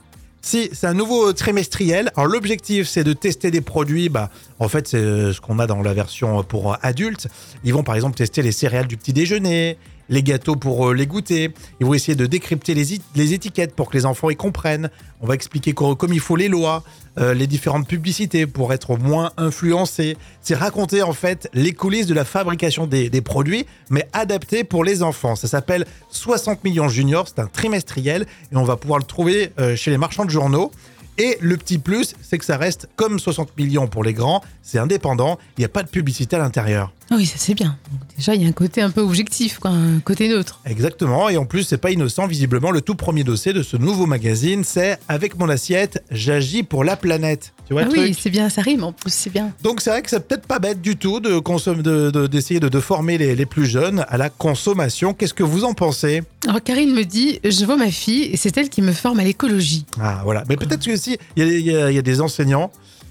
Si, 0.45 0.69
c'est 0.73 0.89
un 0.89 0.95
nouveau 0.95 1.33
trimestriel. 1.33 2.11
Alors 2.17 2.27
l'objectif, 2.27 2.89
c'est 2.89 3.05
de 3.05 3.13
tester 3.13 3.53
des 3.53 3.61
produits. 3.61 4.09
Bah, 4.09 4.29
en 4.59 4.69
fait, 4.69 4.89
c'est 4.89 4.97
euh, 4.97 5.33
ce 5.33 5.41
qu'on 5.41 5.61
a 5.61 5.69
dans 5.69 5.81
la 5.83 5.95
version 5.95 6.43
pour 6.43 6.77
adultes. 6.83 7.29
Ils 7.63 7.73
vont 7.73 7.85
par 7.85 7.95
exemple 7.95 8.17
tester 8.17 8.43
les 8.43 8.51
céréales 8.51 8.89
du 8.89 8.97
petit 8.97 9.13
déjeuner, 9.13 9.79
les 10.13 10.23
gâteaux 10.23 10.57
pour 10.57 10.91
euh, 10.91 10.95
les 10.95 11.07
goûter. 11.07 11.53
Ils 11.81 11.87
vont 11.87 11.95
essayer 11.95 12.15
de 12.15 12.27
décrypter 12.27 12.75
les, 12.75 13.33
étiquettes 13.33 13.75
pour 13.75 13.91
que 13.91 13.97
les 13.97 14.07
enfants 14.07 14.31
y 14.31 14.37
comprennent. 14.37 14.91
On 15.21 15.27
va 15.27 15.35
expliquer 15.35 15.73
co- 15.73 15.97
comme 15.97 16.13
il 16.13 16.21
faut 16.21 16.37
les 16.37 16.49
lois, 16.49 16.85
euh, 17.19 17.33
les 17.35 17.47
différentes 17.47 17.89
publicités 17.89 18.47
pour 18.47 18.73
être 18.73 18.97
moins 18.97 19.33
influencés. 19.39 20.17
C'est 20.43 20.55
raconter 20.55 21.03
en 21.03 21.15
fait 21.15 21.49
les 21.55 21.73
coulisses 21.73 22.07
de 22.07 22.15
la 22.15 22.27
fabrication 22.27 22.87
des, 22.87 23.11
produits, 23.23 23.67
mais 23.89 24.07
adaptés 24.13 24.65
pour 24.65 24.85
les 24.85 25.03
enfants. 25.03 25.35
Ça 25.35 25.49
s'appelle 25.49 25.87
60 26.11 26.63
millions 26.63 26.89
juniors. 26.89 27.27
C'est 27.27 27.41
un 27.41 27.47
trimestriel 27.47 28.27
et 28.53 28.57
on 28.57 28.65
va 28.65 28.77
pouvoir 28.77 28.99
le 28.99 29.05
trouver 29.07 29.53
euh, 29.59 29.77
chez 29.77 29.91
les 29.91 29.99
marchands 29.99 30.27
de 30.27 30.31
journaux. 30.31 30.71
Et 31.19 31.37
le 31.41 31.57
petit 31.57 31.79
plus, 31.79 32.15
c'est 32.23 32.39
que 32.39 32.45
ça 32.45 32.57
reste 32.57 32.89
comme 32.97 33.19
60 33.19 33.57
millions 33.59 33.87
pour 33.87 34.03
les 34.03 34.15
grands, 34.15 34.43
c'est 34.63 34.79
indépendant, 34.79 35.39
il 35.57 35.61
n'y 35.61 35.65
a 35.67 35.69
pas 35.69 35.83
de 35.83 35.89
publicité 35.89 36.37
à 36.37 36.39
l'intérieur. 36.39 36.93
Ah 37.15 37.17
oui, 37.19 37.27
ça 37.27 37.35
c'est 37.37 37.53
bien. 37.53 37.77
Donc, 37.91 38.01
déjà, 38.17 38.35
il 38.35 38.41
y 38.43 38.47
a 38.47 38.49
un 38.49 38.53
côté 38.53 38.81
un 38.81 38.89
peu 38.91 39.03
objectif, 39.03 39.59
quoi, 39.59 39.71
un 39.71 40.01
côté 40.01 40.29
neutre. 40.29 40.61
Exactement, 40.65 41.29
et 41.29 41.37
en 41.37 41.45
plus, 41.45 41.63
c'est 41.65 41.77
pas 41.77 41.91
innocent, 41.91 42.27
visiblement, 42.27 42.71
le 42.71 42.81
tout 42.81 42.95
premier 42.95 43.23
dossier 43.23 43.53
de 43.53 43.63
ce 43.63 43.77
nouveau 43.77 44.07
magazine, 44.07 44.65
c'est 44.65 44.99
Avec 45.09 45.39
mon 45.39 45.51
assiette, 45.51 46.03
j'agis 46.11 46.63
pour 46.63 46.85
la 46.85 46.97
planète. 46.97 47.53
Tu 47.67 47.75
vois 47.75 47.83
Ah 47.83 47.85
le 47.85 47.91
oui, 48.01 48.17
c'est 48.19 48.31
bien, 48.31 48.49
ça 48.49 48.63
rime 48.63 48.83
en 48.83 48.93
plus, 48.93 49.13
c'est 49.13 49.29
bien. 49.31 49.53
Donc 49.63 49.83
c'est 49.83 49.91
vrai 49.91 50.01
que 50.01 50.09
c'est 50.09 50.27
peut-être 50.27 50.47
pas 50.47 50.59
bête 50.59 50.81
du 50.81 50.97
tout 50.97 51.21
de 51.21 51.39
consommer, 51.39 51.83
de- 51.83 52.11
de- 52.11 52.27
d'essayer 52.27 52.61
de, 52.61 52.69
de 52.71 52.81
former 52.81 53.19
les, 53.19 53.37
les 53.37 53.47
plus 53.47 53.67
jeunes 53.67 54.07
à 54.09 54.17
la 54.17 54.31
consommation. 54.31 55.13
Qu'est-ce 55.13 55.35
que 55.35 55.43
vous 55.43 55.65
en 55.65 55.75
pensez? 55.75 56.23
Alors 56.49 56.63
Karine 56.63 56.95
me 56.95 57.05
dit, 57.05 57.41
je 57.45 57.65
vois 57.67 57.77
ma 57.77 57.91
fille 57.91 58.23
et 58.25 58.37
c'est 58.39 58.57
elle 58.57 58.69
qui 58.71 58.81
me 58.81 58.93
forme 58.93 59.21
à 59.21 59.25
l'écologie. 59.25 59.85
Ah 60.01 60.23
voilà, 60.25 60.45
mais 60.49 60.57
peut-être 60.57 60.85
que 60.85 60.97
si 60.97 61.19
y, 61.37 61.43
y 61.43 61.45
il 61.45 61.93
y 61.95 61.99
a 61.99 62.03
des 62.03 62.21
enseignants, 62.23 62.71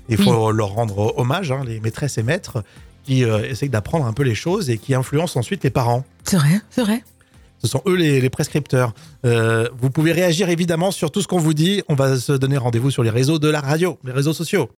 il 0.10 0.18
faut 0.18 0.52
leur 0.52 0.70
rendre 0.70 1.14
hommage, 1.18 1.52
hein, 1.52 1.62
les 1.66 1.80
maîtresses 1.80 2.18
et 2.18 2.24
maîtres, 2.24 2.64
qui 3.04 3.24
euh, 3.24 3.44
essayent 3.50 3.70
d'apprendre 3.70 4.06
un 4.06 4.14
peu 4.14 4.24
les 4.24 4.36
choses 4.36 4.70
et 4.70 4.78
qui 4.78 4.94
influencent 4.94 5.40
ensuite 5.40 5.64
les 5.64 5.70
parents. 5.70 6.04
C'est 6.24 6.38
vrai, 6.38 6.62
c'est 6.70 6.82
vrai. 6.82 7.04
Ce 7.60 7.68
sont 7.68 7.82
eux 7.86 7.96
les, 7.96 8.22
les 8.22 8.30
prescripteurs. 8.30 8.94
Euh, 9.26 9.70
vous 9.80 9.90
pouvez 9.90 10.12
réagir 10.12 10.50
évidemment 10.50 10.92
sur 10.92 11.12
tout 11.12 11.22
ce 11.22 11.28
qu'on 11.28 11.38
vous 11.38 11.54
dit. 11.54 11.84
On 11.90 11.96
va 11.96 12.18
se 12.18 12.32
donner 12.34 12.58
rendez-vous 12.58 12.90
sur 12.90 13.04
les 13.04 13.12
réseaux 13.12 13.38
de 13.38 13.50
la 13.50 13.62
radio, 13.62 14.00
les 14.04 14.12
réseaux 14.12 14.34
sociaux. 14.34 14.70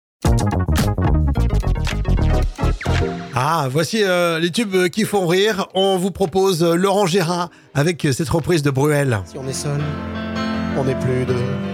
Ah, 3.35 3.69
voici 3.71 4.03
euh, 4.03 4.39
les 4.39 4.51
tubes 4.51 4.89
qui 4.89 5.05
font 5.05 5.27
rire. 5.27 5.69
On 5.75 5.97
vous 5.97 6.11
propose 6.11 6.63
Laurent 6.63 7.07
Gérard 7.07 7.51
avec 7.75 8.07
cette 8.13 8.29
reprise 8.29 8.63
de 8.63 8.71
Bruel. 8.71 9.21
Si 9.27 9.39
on 9.39 9.47
est 9.47 9.53
seul, 9.53 9.81
on 10.77 10.85
n'est 10.85 10.99
plus 10.99 11.25
deux. 11.25 11.72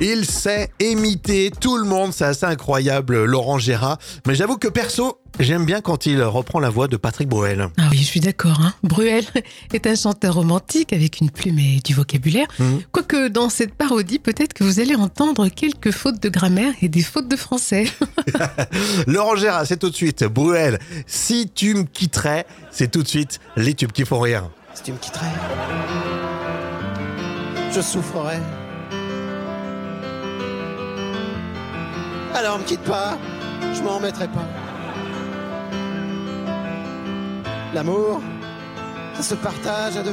Il 0.00 0.26
sait 0.26 0.70
imiter 0.78 1.50
tout 1.50 1.76
le 1.76 1.84
monde, 1.84 2.12
c'est 2.12 2.24
assez 2.24 2.46
incroyable, 2.46 3.24
Laurent 3.24 3.58
Gérard. 3.58 3.98
Mais 4.28 4.36
j'avoue 4.36 4.56
que 4.56 4.68
perso, 4.68 5.18
j'aime 5.40 5.64
bien 5.64 5.80
quand 5.80 6.06
il 6.06 6.22
reprend 6.22 6.60
la 6.60 6.70
voix 6.70 6.86
de 6.86 6.96
Patrick 6.96 7.28
Bruel. 7.28 7.68
Ah 7.78 7.88
oui, 7.90 7.98
je 7.98 8.04
suis 8.04 8.20
d'accord. 8.20 8.60
Hein. 8.60 8.72
Bruel 8.84 9.24
est 9.72 9.88
un 9.88 9.96
chanteur 9.96 10.34
romantique 10.34 10.92
avec 10.92 11.20
une 11.20 11.30
plume 11.30 11.58
et 11.58 11.80
du 11.84 11.94
vocabulaire. 11.94 12.46
Mhm. 12.60 12.82
Quoique 12.92 13.26
dans 13.26 13.48
cette 13.48 13.74
parodie, 13.74 14.20
peut-être 14.20 14.52
que 14.52 14.62
vous 14.62 14.78
allez 14.78 14.94
entendre 14.94 15.48
quelques 15.48 15.90
fautes 15.90 16.22
de 16.22 16.28
grammaire 16.28 16.74
et 16.80 16.88
des 16.88 17.02
fautes 17.02 17.28
de 17.28 17.36
français. 17.36 17.86
Laurent 19.08 19.34
Gérard, 19.34 19.66
c'est 19.66 19.78
tout 19.78 19.90
de 19.90 19.96
suite. 19.96 20.22
Bruel, 20.22 20.78
si 21.08 21.50
tu 21.52 21.74
me 21.74 21.82
quitterais, 21.82 22.46
c'est 22.70 22.88
tout 22.88 23.02
de 23.02 23.08
suite 23.08 23.40
les 23.56 23.74
tubes 23.74 23.92
qui 23.92 24.04
font 24.04 24.20
rire. 24.20 24.48
Si 24.74 24.84
tu 24.84 24.92
me 24.92 24.98
quitterais, 24.98 25.26
je 27.74 27.80
souffrerais. 27.80 28.40
Alors 32.34 32.58
me 32.58 32.64
quitte 32.64 32.82
pas, 32.82 33.18
je 33.74 33.82
m'en 33.82 33.96
remettrai 33.96 34.28
pas. 34.28 34.46
L'amour, 37.74 38.22
ça 39.14 39.22
se 39.22 39.34
partage 39.34 39.96
à 39.96 40.02
deux. 40.02 40.12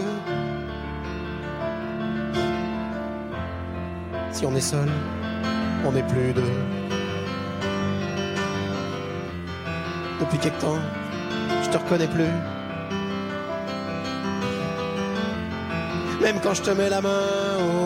Si 4.32 4.46
on 4.46 4.56
est 4.56 4.62
seul, 4.62 4.90
on 5.86 5.92
n'est 5.92 6.04
plus 6.04 6.34
deux. 6.34 6.42
Depuis 10.20 10.38
quelque 10.40 10.60
temps, 10.60 10.80
je 11.64 11.70
te 11.70 11.78
reconnais 11.78 12.08
plus. 12.08 12.34
Même 16.22 16.40
quand 16.42 16.54
je 16.54 16.64
te 16.64 16.72
mets 16.72 16.90
la 16.90 17.02
main 17.02 17.22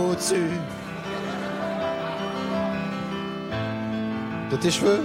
au-dessus 0.10 0.50
de 4.52 4.56
tes 4.56 4.72
cheveux 4.72 5.02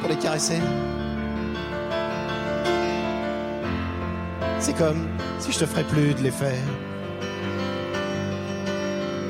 pour 0.00 0.08
les 0.08 0.16
caresser. 0.16 0.60
C'est 4.58 4.76
comme 4.76 5.06
si 5.38 5.52
je 5.52 5.58
te 5.60 5.66
ferais 5.66 5.84
plus 5.84 6.14
de 6.14 6.22
les 6.22 6.30
faire. 6.30 6.64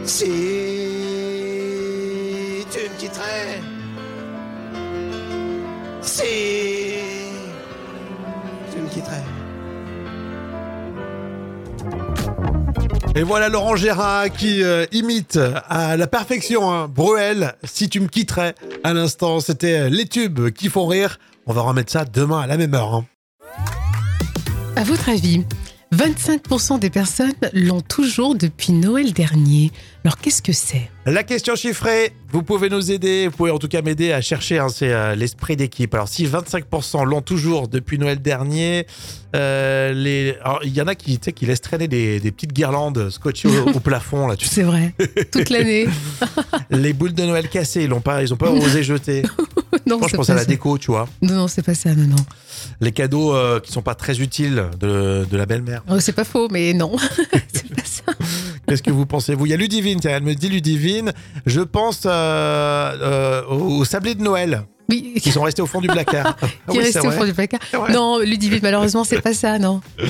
Si 0.04 0.24
tu 2.70 2.78
me 2.88 2.98
quitterais. 2.98 3.60
Si 6.02 6.22
tu 8.72 8.80
me 8.80 8.88
quitterais. 8.88 9.45
Et 13.16 13.22
voilà 13.22 13.48
Laurent 13.48 13.76
Gérard 13.76 14.30
qui 14.30 14.62
euh, 14.62 14.84
imite 14.92 15.38
à 15.70 15.96
la 15.96 16.06
perfection 16.06 16.70
hein, 16.70 16.86
Bruel, 16.86 17.54
si 17.64 17.88
tu 17.88 18.00
me 18.00 18.08
quitterais. 18.08 18.54
À 18.84 18.92
l'instant, 18.92 19.40
c'était 19.40 19.88
les 19.88 20.04
tubes 20.06 20.50
qui 20.50 20.68
font 20.68 20.86
rire. 20.86 21.18
On 21.46 21.54
va 21.54 21.62
remettre 21.62 21.90
ça 21.90 22.04
demain 22.04 22.40
à 22.40 22.46
la 22.46 22.58
même 22.58 22.74
heure. 22.74 22.94
hein. 22.94 23.06
À 24.76 24.84
votre 24.84 25.08
avis, 25.08 25.44
25% 25.94 26.80
des 26.80 26.90
personnes 26.90 27.32
l'ont 27.52 27.80
toujours 27.80 28.34
depuis 28.34 28.72
Noël 28.72 29.12
dernier. 29.12 29.70
Alors 30.04 30.18
qu'est-ce 30.18 30.42
que 30.42 30.52
c'est? 30.52 30.90
La 31.06 31.22
question 31.22 31.54
chiffrée, 31.54 32.12
vous 32.32 32.42
pouvez 32.42 32.68
nous 32.68 32.90
aider, 32.90 33.28
vous 33.28 33.36
pouvez 33.36 33.50
en 33.52 33.58
tout 33.58 33.68
cas 33.68 33.82
m'aider 33.82 34.12
à 34.12 34.20
chercher, 34.20 34.58
hein, 34.58 34.68
c'est 34.68 34.92
euh, 34.92 35.14
l'esprit 35.14 35.56
d'équipe. 35.56 35.94
Alors 35.94 36.08
si 36.08 36.26
25% 36.26 37.04
l'ont 37.04 37.22
toujours 37.22 37.68
depuis 37.68 37.98
Noël 37.98 38.20
dernier, 38.20 38.86
euh, 39.36 39.92
les... 39.92 40.36
alors, 40.42 40.60
il 40.64 40.74
y 40.74 40.82
en 40.82 40.88
a 40.88 40.96
qui, 40.96 41.20
laissent 41.42 41.60
traîner 41.60 41.86
des, 41.86 42.18
des 42.18 42.32
petites 42.32 42.52
guirlandes 42.52 43.10
scotchées 43.10 43.48
au, 43.48 43.70
au 43.70 43.80
plafond, 43.80 44.26
là, 44.26 44.36
tu 44.36 44.46
sais. 44.46 44.54
C'est 44.56 44.62
vrai, 44.62 44.92
toute 45.30 45.50
l'année. 45.50 45.86
Les 46.70 46.92
boules 46.94 47.14
de 47.14 47.24
Noël 47.24 47.48
cassées, 47.48 47.84
ils 47.84 47.90
n'ont 47.90 48.00
pas, 48.00 48.22
ils 48.22 48.34
ont 48.34 48.38
pas 48.38 48.50
osé 48.50 48.82
jeter. 48.82 49.22
non, 49.86 49.98
Moi, 49.98 50.08
je 50.10 50.16
pense 50.16 50.30
à 50.30 50.34
la 50.34 50.40
ça. 50.40 50.46
déco, 50.46 50.78
tu 50.78 50.90
vois. 50.90 51.08
Non, 51.22 51.34
non, 51.34 51.48
c'est 51.48 51.62
pas 51.62 51.74
ça, 51.74 51.94
non, 51.94 52.06
non. 52.08 52.16
Les 52.80 52.92
cadeaux 52.92 53.34
euh, 53.34 53.60
qui 53.60 53.70
sont 53.72 53.82
pas 53.82 53.94
très 53.94 54.20
utiles 54.20 54.64
de, 54.80 55.24
de 55.30 55.36
la 55.36 55.46
belle-mère. 55.46 55.82
Oh, 55.88 56.00
c'est 56.00 56.12
pas 56.12 56.24
faux, 56.24 56.48
mais 56.50 56.72
non, 56.72 56.96
c'est 57.52 57.68
pas 57.74 57.82
ça. 57.84 58.02
Qu'est-ce 58.66 58.82
que 58.82 58.90
vous 58.90 59.06
pensez 59.06 59.34
vous? 59.34 59.46
Il 59.46 59.50
y 59.50 59.54
a 59.54 59.56
Ludivine, 59.56 60.00
tiens, 60.00 60.12
elle 60.16 60.22
me 60.24 60.34
dit 60.34 60.48
Ludivine. 60.48 61.12
Je 61.46 61.60
pense 61.60 62.02
euh, 62.04 62.10
euh, 62.10 63.44
aux 63.46 63.84
sablés 63.84 64.14
de 64.14 64.22
Noël 64.22 64.62
Oui, 64.88 65.14
qui 65.20 65.30
sont 65.32 65.42
restés 65.42 65.62
au 65.62 65.66
fond 65.66 65.80
du 65.80 65.88
placard. 65.88 66.36
Ah 66.42 66.72
qui 66.72 66.78
oui, 66.78 66.84
est 66.84 66.92
c'est 66.92 66.98
resté 67.00 67.08
au 67.08 67.10
fond 67.10 67.24
du 67.24 67.32
placard. 67.34 67.60
C'est. 67.70 67.92
Non, 67.92 68.18
Ludivine, 68.18 68.60
malheureusement, 68.62 69.04
c'est 69.04 69.20
pas 69.20 69.34
ça, 69.34 69.58
non. 69.58 69.80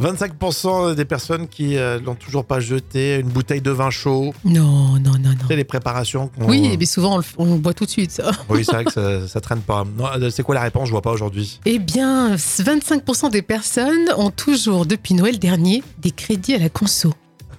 25% 0.00 0.94
des 0.94 1.04
personnes 1.04 1.48
qui 1.48 1.76
euh, 1.76 1.98
l'ont 2.00 2.14
toujours 2.14 2.44
pas 2.44 2.60
jeté, 2.60 3.16
une 3.20 3.28
bouteille 3.28 3.60
de 3.60 3.70
vin 3.70 3.90
chaud, 3.90 4.34
Non, 4.44 4.94
non, 4.98 5.12
non, 5.20 5.30
non. 5.30 5.48
sais, 5.48 5.56
les 5.56 5.64
préparations. 5.64 6.28
qu'on- 6.28 6.46
Oui, 6.48 6.76
mais 6.78 6.84
souvent, 6.86 7.14
on 7.14 7.18
le, 7.18 7.24
on 7.38 7.44
le 7.54 7.58
boit 7.58 7.74
tout 7.74 7.84
de 7.84 7.90
suite, 7.90 8.10
ça. 8.10 8.30
Oui, 8.48 8.64
c'est 8.64 8.72
vrai 8.72 8.84
que 8.84 8.92
ça, 8.92 9.28
ça 9.28 9.40
traîne 9.40 9.60
pas. 9.60 9.84
Non, 9.96 10.06
euh, 10.20 10.30
C'est 10.30 10.42
quoi 10.42 10.54
la 10.54 10.62
réponse? 10.62 10.86
Je 10.86 10.92
vois 10.92 11.02
pas 11.02 11.12
aujourd'hui. 11.12 11.60
Eh 11.66 11.78
bien, 11.78 12.34
25% 12.36 13.30
des 13.30 13.42
personnes 13.42 14.08
ont 14.16 14.30
toujours, 14.30 14.86
depuis 14.86 15.14
Noël 15.14 15.38
dernier, 15.38 15.82
des 15.98 16.10
crédits 16.10 16.54
à 16.54 16.58
la 16.58 16.68
conso. 16.68 17.12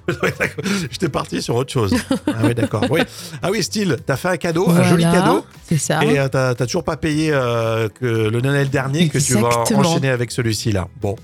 D'accord. 0.39 0.63
J'étais 0.91 1.09
parti 1.09 1.41
sur 1.41 1.55
autre 1.55 1.71
chose. 1.71 1.93
Ah 2.27 2.31
oui, 2.43 2.53
d'accord. 2.55 2.85
Oui. 2.89 3.01
Ah 3.41 3.49
oui, 3.51 3.63
style, 3.63 3.97
t'as 4.05 4.15
fait 4.17 4.27
un 4.29 4.37
cadeau, 4.37 4.69
un 4.69 4.83
joli 4.83 5.03
cadeau. 5.03 5.45
C'est 5.67 5.77
ça. 5.77 6.03
Et 6.03 6.19
euh, 6.19 6.27
t'as 6.27 6.53
toujours 6.55 6.83
pas 6.83 6.97
payé 6.97 7.31
euh, 7.33 7.89
que 7.89 8.05
le 8.05 8.41
Noël 8.41 8.69
dernier 8.69 9.09
que 9.09 9.17
tu 9.17 9.33
vas 9.33 9.59
enchaîner 9.59 10.09
avec 10.09 10.31
celui-ci 10.31 10.71
là. 10.71 10.87
Bon, 11.01 11.15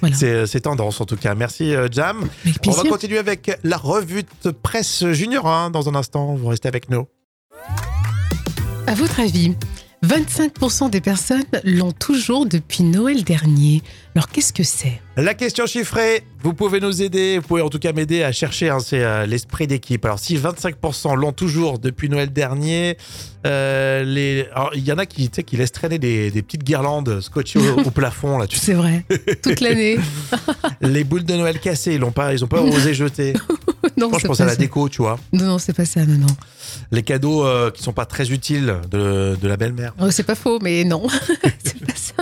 Voilà. 0.00 0.16
c'est 0.16 0.60
tendance 0.60 1.00
en 1.00 1.04
tout 1.04 1.16
cas. 1.16 1.34
Merci 1.34 1.74
euh, 1.74 1.88
Jam. 1.90 2.28
On 2.66 2.70
va 2.70 2.84
continuer 2.84 3.18
avec 3.18 3.58
la 3.64 3.76
revue 3.76 4.22
de 4.44 4.50
presse 4.50 5.04
junior 5.12 5.46
hein, 5.46 5.70
dans 5.70 5.88
un 5.88 5.94
instant. 5.94 6.34
Vous 6.34 6.48
restez 6.48 6.68
avec 6.68 6.90
nous. 6.90 7.06
À 8.86 8.94
votre 8.94 9.20
avis, 9.20 9.54
25% 10.04 10.90
des 10.90 11.00
personnes 11.00 11.44
l'ont 11.64 11.92
toujours 11.92 12.46
depuis 12.46 12.84
Noël 12.84 13.24
dernier. 13.24 13.82
Alors 14.18 14.30
qu'est-ce 14.30 14.52
que 14.52 14.64
c'est? 14.64 15.00
La 15.16 15.32
question 15.32 15.64
chiffrée, 15.66 16.24
vous 16.42 16.52
pouvez 16.52 16.80
nous 16.80 17.02
aider, 17.02 17.38
vous 17.38 17.46
pouvez 17.46 17.62
en 17.62 17.68
tout 17.68 17.78
cas 17.78 17.92
m'aider 17.92 18.24
à 18.24 18.32
chercher, 18.32 18.68
hein, 18.68 18.80
c'est 18.80 19.04
euh, 19.04 19.26
l'esprit 19.26 19.68
d'équipe. 19.68 20.04
Alors 20.04 20.18
si 20.18 20.36
25% 20.36 21.14
l'ont 21.14 21.30
toujours 21.30 21.78
depuis 21.78 22.08
Noël 22.08 22.32
dernier, 22.32 22.96
euh, 23.46 24.02
les... 24.02 24.48
alors, 24.52 24.72
il 24.74 24.82
y 24.84 24.90
en 24.90 24.98
a 24.98 25.06
qui, 25.06 25.30
laissent 25.52 25.70
traîner 25.70 26.00
des, 26.00 26.32
des 26.32 26.42
petites 26.42 26.64
guirlandes 26.64 27.20
scotchées 27.20 27.60
au, 27.60 27.78
au 27.78 27.90
plafond, 27.92 28.38
là, 28.38 28.48
tu 28.48 28.56
sais. 28.56 28.66
C'est 28.66 28.74
vrai, 28.74 29.04
toute 29.40 29.60
l'année. 29.60 29.98
les 30.80 31.04
boules 31.04 31.24
de 31.24 31.34
Noël 31.34 31.60
cassées, 31.60 31.94
ils 31.94 32.00
n'ont 32.00 32.10
pas, 32.10 32.32
ils 32.32 32.44
ont 32.44 32.48
pas 32.48 32.60
osé 32.60 32.94
jeter. 32.94 33.34
non, 33.96 34.08
Moi, 34.10 34.18
je 34.20 34.26
pense 34.26 34.40
à 34.40 34.46
la 34.46 34.52
ça. 34.52 34.56
déco, 34.56 34.88
tu 34.88 35.00
vois. 35.00 35.20
Non, 35.32 35.44
non, 35.44 35.58
c'est 35.58 35.72
pas 35.74 35.84
ça, 35.84 36.04
non, 36.04 36.18
non. 36.18 36.36
Les 36.90 37.04
cadeaux 37.04 37.46
euh, 37.46 37.70
qui 37.70 37.84
sont 37.84 37.92
pas 37.92 38.04
très 38.04 38.32
utiles 38.32 38.74
de, 38.90 39.36
de 39.40 39.48
la 39.48 39.56
belle-mère. 39.56 39.94
Oh, 40.00 40.10
c'est 40.10 40.24
pas 40.24 40.34
faux, 40.34 40.58
mais 40.60 40.82
non, 40.82 41.06
c'est 41.62 41.78
pas 41.86 41.94
ça. 41.94 42.14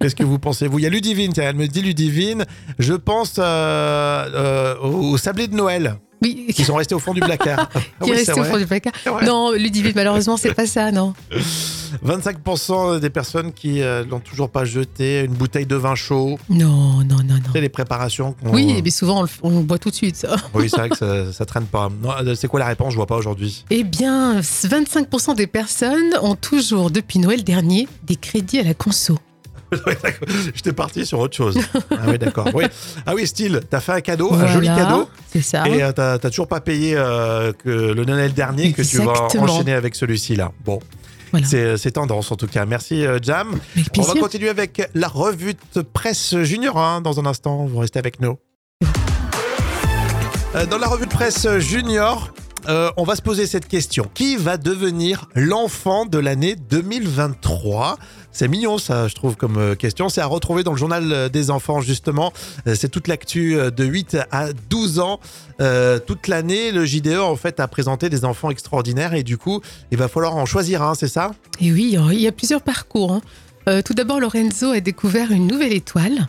Qu'est-ce 0.00 0.16
que 0.16 0.24
vous 0.24 0.38
pensez 0.38 0.66
vous? 0.66 0.78
Il 0.78 0.82
y 0.82 0.86
a 0.86 0.90
Ludivine, 0.90 1.32
tiens, 1.32 1.44
elle 1.50 1.56
me 1.56 1.66
dit 1.68 1.82
Ludivine. 1.82 2.46
Je 2.78 2.94
pense 2.94 3.34
euh, 3.38 3.42
euh, 3.44 4.78
aux 4.78 5.18
sablés 5.18 5.46
de 5.46 5.54
Noël 5.54 5.96
Oui, 6.22 6.46
qui 6.54 6.64
sont 6.64 6.74
restés 6.76 6.94
au 6.94 6.98
fond 6.98 7.12
du 7.12 7.20
placard. 7.20 7.68
Qui 8.02 8.10
oui, 8.10 8.10
est 8.12 8.24
c'est 8.24 8.32
resté 8.32 8.40
au 8.40 8.44
fond 8.44 8.56
du 8.58 8.66
placard. 8.66 8.92
C'est. 9.04 9.26
Non, 9.26 9.52
Ludivine, 9.52 9.92
malheureusement, 9.94 10.38
c'est 10.38 10.54
pas 10.54 10.66
ça, 10.66 10.90
non. 10.90 11.12
25% 12.04 12.98
des 13.00 13.10
personnes 13.10 13.52
qui 13.52 13.82
euh, 13.82 14.04
l'ont 14.08 14.20
toujours 14.20 14.48
pas 14.50 14.64
jeté, 14.64 15.20
une 15.24 15.32
bouteille 15.34 15.66
de 15.66 15.76
vin 15.76 15.94
chaud, 15.94 16.38
Non, 16.48 16.98
non, 17.04 17.16
non, 17.16 17.34
non. 17.34 17.52
sais, 17.52 17.60
les 17.60 17.68
préparations. 17.68 18.32
qu'on- 18.42 18.52
Oui, 18.54 18.80
mais 18.82 18.90
souvent, 18.90 19.20
on 19.20 19.22
le, 19.24 19.28
on 19.42 19.50
le 19.58 19.62
boit 19.64 19.78
tout 19.78 19.90
de 19.90 19.94
suite, 19.94 20.16
ça. 20.16 20.36
Oui, 20.54 20.68
c'est 20.70 20.76
vrai 20.78 20.88
que 20.88 20.96
ça, 20.96 21.32
ça 21.32 21.44
traîne 21.44 21.66
pas. 21.66 21.88
Euh, 22.24 22.34
C'est 22.34 22.48
quoi 22.48 22.60
la 22.60 22.66
réponse? 22.66 22.92
Je 22.92 22.96
vois 22.96 23.06
pas 23.06 23.16
aujourd'hui. 23.16 23.64
Eh 23.70 23.84
bien, 23.84 24.40
25% 24.40 25.34
des 25.34 25.46
personnes 25.46 26.14
ont 26.22 26.36
toujours, 26.36 26.90
depuis 26.90 27.18
Noël 27.18 27.44
dernier, 27.44 27.86
des 28.04 28.16
crédits 28.16 28.58
à 28.60 28.62
la 28.62 28.72
conso. 28.74 29.18
J'étais 30.54 30.72
parti 30.72 31.06
sur 31.06 31.18
autre 31.18 31.36
chose. 31.36 31.58
Ah 31.90 31.96
oui, 32.08 32.18
d'accord. 32.18 32.48
Oui. 32.54 32.64
Ah 33.06 33.14
oui, 33.14 33.26
style, 33.26 33.60
t'as 33.68 33.80
fait 33.80 33.92
un 33.92 34.00
cadeau, 34.00 34.32
un 34.32 34.46
joli 34.46 34.66
cadeau. 34.66 35.08
C'est 35.32 35.42
ça. 35.42 35.66
Et 35.68 35.82
euh, 35.82 35.92
t'as 35.92 36.18
toujours 36.18 36.48
pas 36.48 36.60
payé 36.60 36.94
euh, 36.96 37.52
que 37.52 37.68
le 37.68 38.04
Noël 38.04 38.32
dernier 38.32 38.72
que 38.72 38.82
tu 38.82 38.98
vas 38.98 39.28
enchaîner 39.36 39.72
avec 39.74 39.94
celui-ci 39.94 40.34
là. 40.36 40.50
Bon, 40.64 40.80
Voilà. 41.30 41.46
c'est 41.46 41.92
tendance 41.92 42.30
en 42.32 42.36
tout 42.36 42.46
cas. 42.48 42.64
Merci 42.66 43.06
euh, 43.06 43.18
Jam. 43.22 43.58
On 43.96 44.02
va 44.02 44.14
continuer 44.14 44.48
avec 44.48 44.88
la 44.94 45.08
revue 45.08 45.54
de 45.74 45.82
presse 45.82 46.36
junior 46.42 46.76
hein, 46.78 47.00
dans 47.00 47.20
un 47.20 47.26
instant. 47.26 47.66
Vous 47.66 47.78
restez 47.78 47.98
avec 47.98 48.20
nous. 48.20 48.38
Euh, 50.56 50.66
Dans 50.66 50.78
la 50.78 50.88
revue 50.88 51.06
de 51.06 51.10
presse 51.12 51.46
junior, 51.58 52.32
euh, 52.68 52.90
on 52.96 53.04
va 53.04 53.16
se 53.16 53.22
poser 53.22 53.46
cette 53.46 53.66
question. 53.66 54.08
Qui 54.14 54.36
va 54.36 54.56
devenir 54.56 55.28
l'enfant 55.34 56.06
de 56.06 56.18
l'année 56.18 56.56
2023 56.56 57.98
C'est 58.32 58.48
mignon 58.48 58.78
ça, 58.78 59.08
je 59.08 59.14
trouve, 59.14 59.36
comme 59.36 59.56
euh, 59.56 59.74
question. 59.74 60.08
C'est 60.08 60.20
à 60.20 60.26
retrouver 60.26 60.62
dans 60.62 60.72
le 60.72 60.78
journal 60.78 61.12
euh, 61.12 61.28
des 61.28 61.50
enfants, 61.50 61.80
justement. 61.80 62.32
C'est 62.74 62.88
toute 62.90 63.08
l'actu 63.08 63.54
de 63.54 63.84
8 63.84 64.18
à 64.30 64.52
12 64.52 64.98
ans. 65.00 65.20
Toute 66.06 66.28
l'année, 66.28 66.72
le 66.72 66.84
JDE, 66.84 67.18
en 67.18 67.36
fait, 67.36 67.60
a 67.60 67.68
présenté 67.68 68.08
des 68.08 68.24
enfants 68.24 68.50
extraordinaires 68.50 69.14
et 69.14 69.22
du 69.22 69.36
coup, 69.38 69.60
il 69.90 69.98
va 69.98 70.08
falloir 70.08 70.36
en 70.36 70.46
choisir 70.46 70.82
un, 70.82 70.94
c'est 70.94 71.08
ça? 71.08 71.32
Et 71.60 71.72
oui, 71.72 71.96
il 72.12 72.20
y 72.20 72.26
a 72.26 72.32
plusieurs 72.32 72.62
parcours. 72.62 73.20
hein. 73.66 73.82
Tout 73.82 73.94
d'abord, 73.94 74.20
Lorenzo 74.20 74.70
a 74.70 74.80
découvert 74.80 75.32
une 75.32 75.46
nouvelle 75.46 75.72
étoile. 75.72 76.28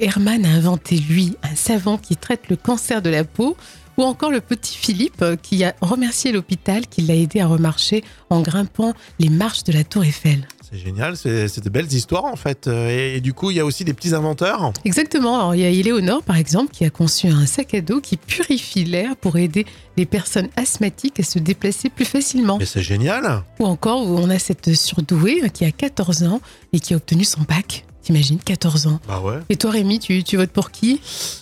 Herman 0.00 0.44
a 0.44 0.48
inventé, 0.48 0.96
lui, 0.96 1.36
un 1.42 1.54
savon 1.54 1.98
qui 1.98 2.16
traite 2.16 2.48
le 2.48 2.56
cancer 2.56 3.02
de 3.02 3.10
la 3.10 3.24
peau. 3.24 3.56
Ou 3.96 4.02
encore 4.02 4.30
le 4.30 4.40
petit 4.40 4.76
Philippe 4.76 5.22
euh, 5.22 5.36
qui 5.36 5.64
a 5.64 5.74
remercié 5.80 6.32
l'hôpital 6.32 6.86
qui 6.86 7.02
l'a 7.02 7.14
aidé 7.14 7.40
à 7.40 7.46
remarcher 7.46 8.02
en 8.30 8.40
grimpant 8.40 8.92
les 9.18 9.28
marches 9.28 9.64
de 9.64 9.72
la 9.72 9.84
Tour 9.84 10.04
Eiffel. 10.04 10.46
C'est 10.70 10.78
génial, 10.78 11.16
c'est 11.16 11.60
de 11.62 11.68
belles 11.68 11.92
histoires 11.92 12.24
en 12.24 12.34
fait. 12.36 12.66
Euh, 12.66 12.88
Et, 12.90 13.16
et 13.16 13.20
du 13.20 13.32
coup, 13.32 13.50
il 13.52 13.56
y 13.56 13.60
a 13.60 13.64
aussi 13.64 13.84
des 13.84 13.94
petits 13.94 14.14
inventeurs. 14.14 14.72
Exactement. 14.84 15.36
Alors, 15.36 15.54
il 15.54 15.60
y 15.60 15.64
a 15.64 15.68
Éléonore, 15.68 16.22
par 16.22 16.36
exemple, 16.36 16.72
qui 16.72 16.84
a 16.84 16.90
conçu 16.90 17.28
un 17.28 17.46
sac 17.46 17.74
à 17.74 17.80
dos 17.80 18.00
qui 18.00 18.16
purifie 18.16 18.84
l'air 18.84 19.14
pour 19.16 19.36
aider 19.36 19.66
les 19.96 20.06
personnes 20.06 20.48
asthmatiques 20.56 21.20
à 21.20 21.22
se 21.22 21.38
déplacer 21.38 21.90
plus 21.90 22.04
facilement. 22.06 22.56
Mais 22.58 22.66
c'est 22.66 22.82
génial. 22.82 23.42
Ou 23.60 23.66
encore, 23.66 24.00
on 24.02 24.28
a 24.30 24.38
cette 24.40 24.74
surdouée 24.74 25.42
euh, 25.44 25.48
qui 25.48 25.64
a 25.64 25.70
14 25.70 26.24
ans 26.24 26.40
et 26.72 26.80
qui 26.80 26.94
a 26.94 26.96
obtenu 26.96 27.22
son 27.24 27.42
bac. 27.42 27.84
T'imagines, 28.04 28.38
14 28.38 28.86
ans. 28.86 29.00
Bah 29.08 29.20
ouais. 29.24 29.38
Et 29.48 29.56
toi, 29.56 29.70
Rémi, 29.70 29.98
tu, 29.98 30.22
tu 30.22 30.36
votes 30.36 30.50
pour 30.50 30.70
qui? 30.70 31.00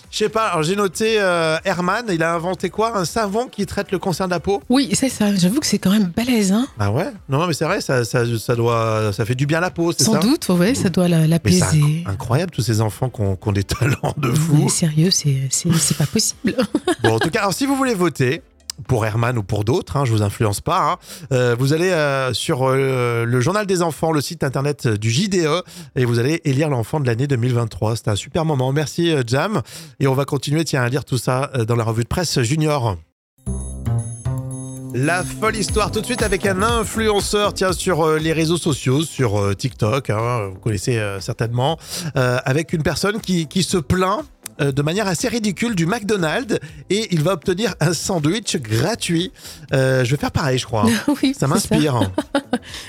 Je 0.09 0.17
sais 0.17 0.29
pas, 0.29 0.47
alors 0.49 0.63
j'ai 0.63 0.75
noté 0.75 1.15
euh, 1.19 1.57
Herman, 1.65 2.05
il 2.09 2.21
a 2.23 2.33
inventé 2.33 2.69
quoi? 2.69 2.97
Un 2.97 3.03
savon 3.03 3.47
qui 3.47 3.65
traite 3.65 3.91
le 3.91 3.99
cancer 3.99 4.27
de 4.27 4.31
la 4.31 4.39
peau? 4.39 4.61
Oui, 4.69 4.89
c'est 4.93 5.09
ça. 5.09 5.35
J'avoue 5.35 5.59
que 5.59 5.65
c'est 5.65 5.79
quand 5.79 5.89
même 5.91 6.11
balèze, 6.15 6.51
hein 6.53 6.67
Ah 6.79 6.91
ouais 6.91 7.11
Non, 7.27 7.47
mais 7.47 7.53
c'est 7.53 7.65
vrai, 7.65 7.81
ça, 7.81 8.05
ça, 8.05 8.23
ça 8.39 8.55
doit, 8.55 9.11
ça 9.11 9.25
fait 9.25 9.35
du 9.35 9.45
bien 9.45 9.57
à 9.57 9.61
la 9.61 9.71
peau, 9.71 9.91
c'est 9.91 10.03
Sans 10.05 10.13
ça? 10.13 10.19
doute, 10.19 10.47
ouais, 10.49 10.73
ça 10.75 10.89
doit 10.89 11.07
la- 11.09 11.27
l'apaiser. 11.27 11.59
inc- 11.81 12.07
incroyable 12.07 12.51
tous 12.51 12.61
ces 12.61 12.79
enfants 12.79 13.09
qui 13.09 13.21
ont, 13.21 13.51
des 13.51 13.63
talents 13.65 14.13
de 14.17 14.31
fou. 14.31 14.53
Mais 14.55 14.69
sérieux, 14.69 15.09
c'est 15.11 15.97
pas 15.97 16.05
possible. 16.05 16.55
Bon, 17.01 17.15
en 17.15 17.19
tout 17.19 17.29
cas, 17.29 17.39
alors, 17.41 17.53
si 17.53 17.65
vous 17.65 17.75
voulez 17.75 17.95
voter 17.95 18.41
pour 18.87 19.05
Herman 19.05 19.37
ou 19.37 19.43
pour 19.43 19.63
d'autres, 19.63 19.97
hein, 19.97 20.05
je 20.05 20.11
vous 20.11 20.21
influence 20.21 20.61
pas, 20.61 20.91
hein, 20.91 20.97
euh, 21.31 21.55
vous 21.57 21.73
allez 21.73 21.89
euh, 21.89 22.33
sur 22.33 22.63
euh, 22.63 23.25
le 23.25 23.41
journal 23.41 23.65
des 23.65 23.81
enfants, 23.81 24.11
le 24.11 24.21
site 24.21 24.43
internet 24.43 24.87
du 24.87 25.11
JDE, 25.11 25.63
et 25.95 26.05
vous 26.05 26.19
allez 26.19 26.41
élire 26.43 26.69
l'enfant 26.69 26.99
de 26.99 27.07
l'année 27.07 27.27
2023. 27.27 27.95
C'était 27.95 28.11
un 28.11 28.15
super 28.15 28.45
moment. 28.45 28.71
Merci 28.71 29.13
Jam. 29.27 29.61
Et 29.99 30.07
on 30.07 30.13
va 30.13 30.25
continuer, 30.25 30.63
tiens, 30.63 30.83
à 30.83 30.89
lire 30.89 31.05
tout 31.05 31.17
ça 31.17 31.51
dans 31.67 31.75
la 31.75 31.83
revue 31.83 32.03
de 32.03 32.07
presse 32.07 32.41
junior. 32.41 32.97
La 34.93 35.23
folle 35.23 35.55
histoire 35.55 35.91
tout 35.91 36.01
de 36.01 36.05
suite 36.05 36.21
avec 36.21 36.45
un 36.45 36.61
influenceur 36.61 37.53
tiens 37.53 37.73
sur 37.73 38.07
les 38.11 38.31
réseaux 38.31 38.57
sociaux, 38.57 39.03
sur 39.03 39.55
TikTok, 39.55 40.09
hein, 40.09 40.49
vous 40.53 40.59
connaissez 40.59 41.01
certainement, 41.19 41.77
avec 42.15 42.73
une 42.73 42.83
personne 42.83 43.19
qui, 43.19 43.47
qui 43.47 43.63
se 43.63 43.77
plaint 43.77 44.23
euh, 44.61 44.71
de 44.71 44.81
manière 44.81 45.07
assez 45.07 45.27
ridicule 45.27 45.75
du 45.75 45.85
McDonald's 45.85 46.59
et 46.89 47.07
il 47.11 47.21
va 47.21 47.33
obtenir 47.33 47.75
un 47.79 47.93
sandwich 47.93 48.57
gratuit. 48.57 49.31
Euh, 49.73 50.03
je 50.03 50.11
vais 50.11 50.17
faire 50.17 50.31
pareil, 50.31 50.57
je 50.57 50.65
crois. 50.65 50.85
oui, 51.23 51.33
Ça 51.37 51.47
m'inspire. 51.47 52.11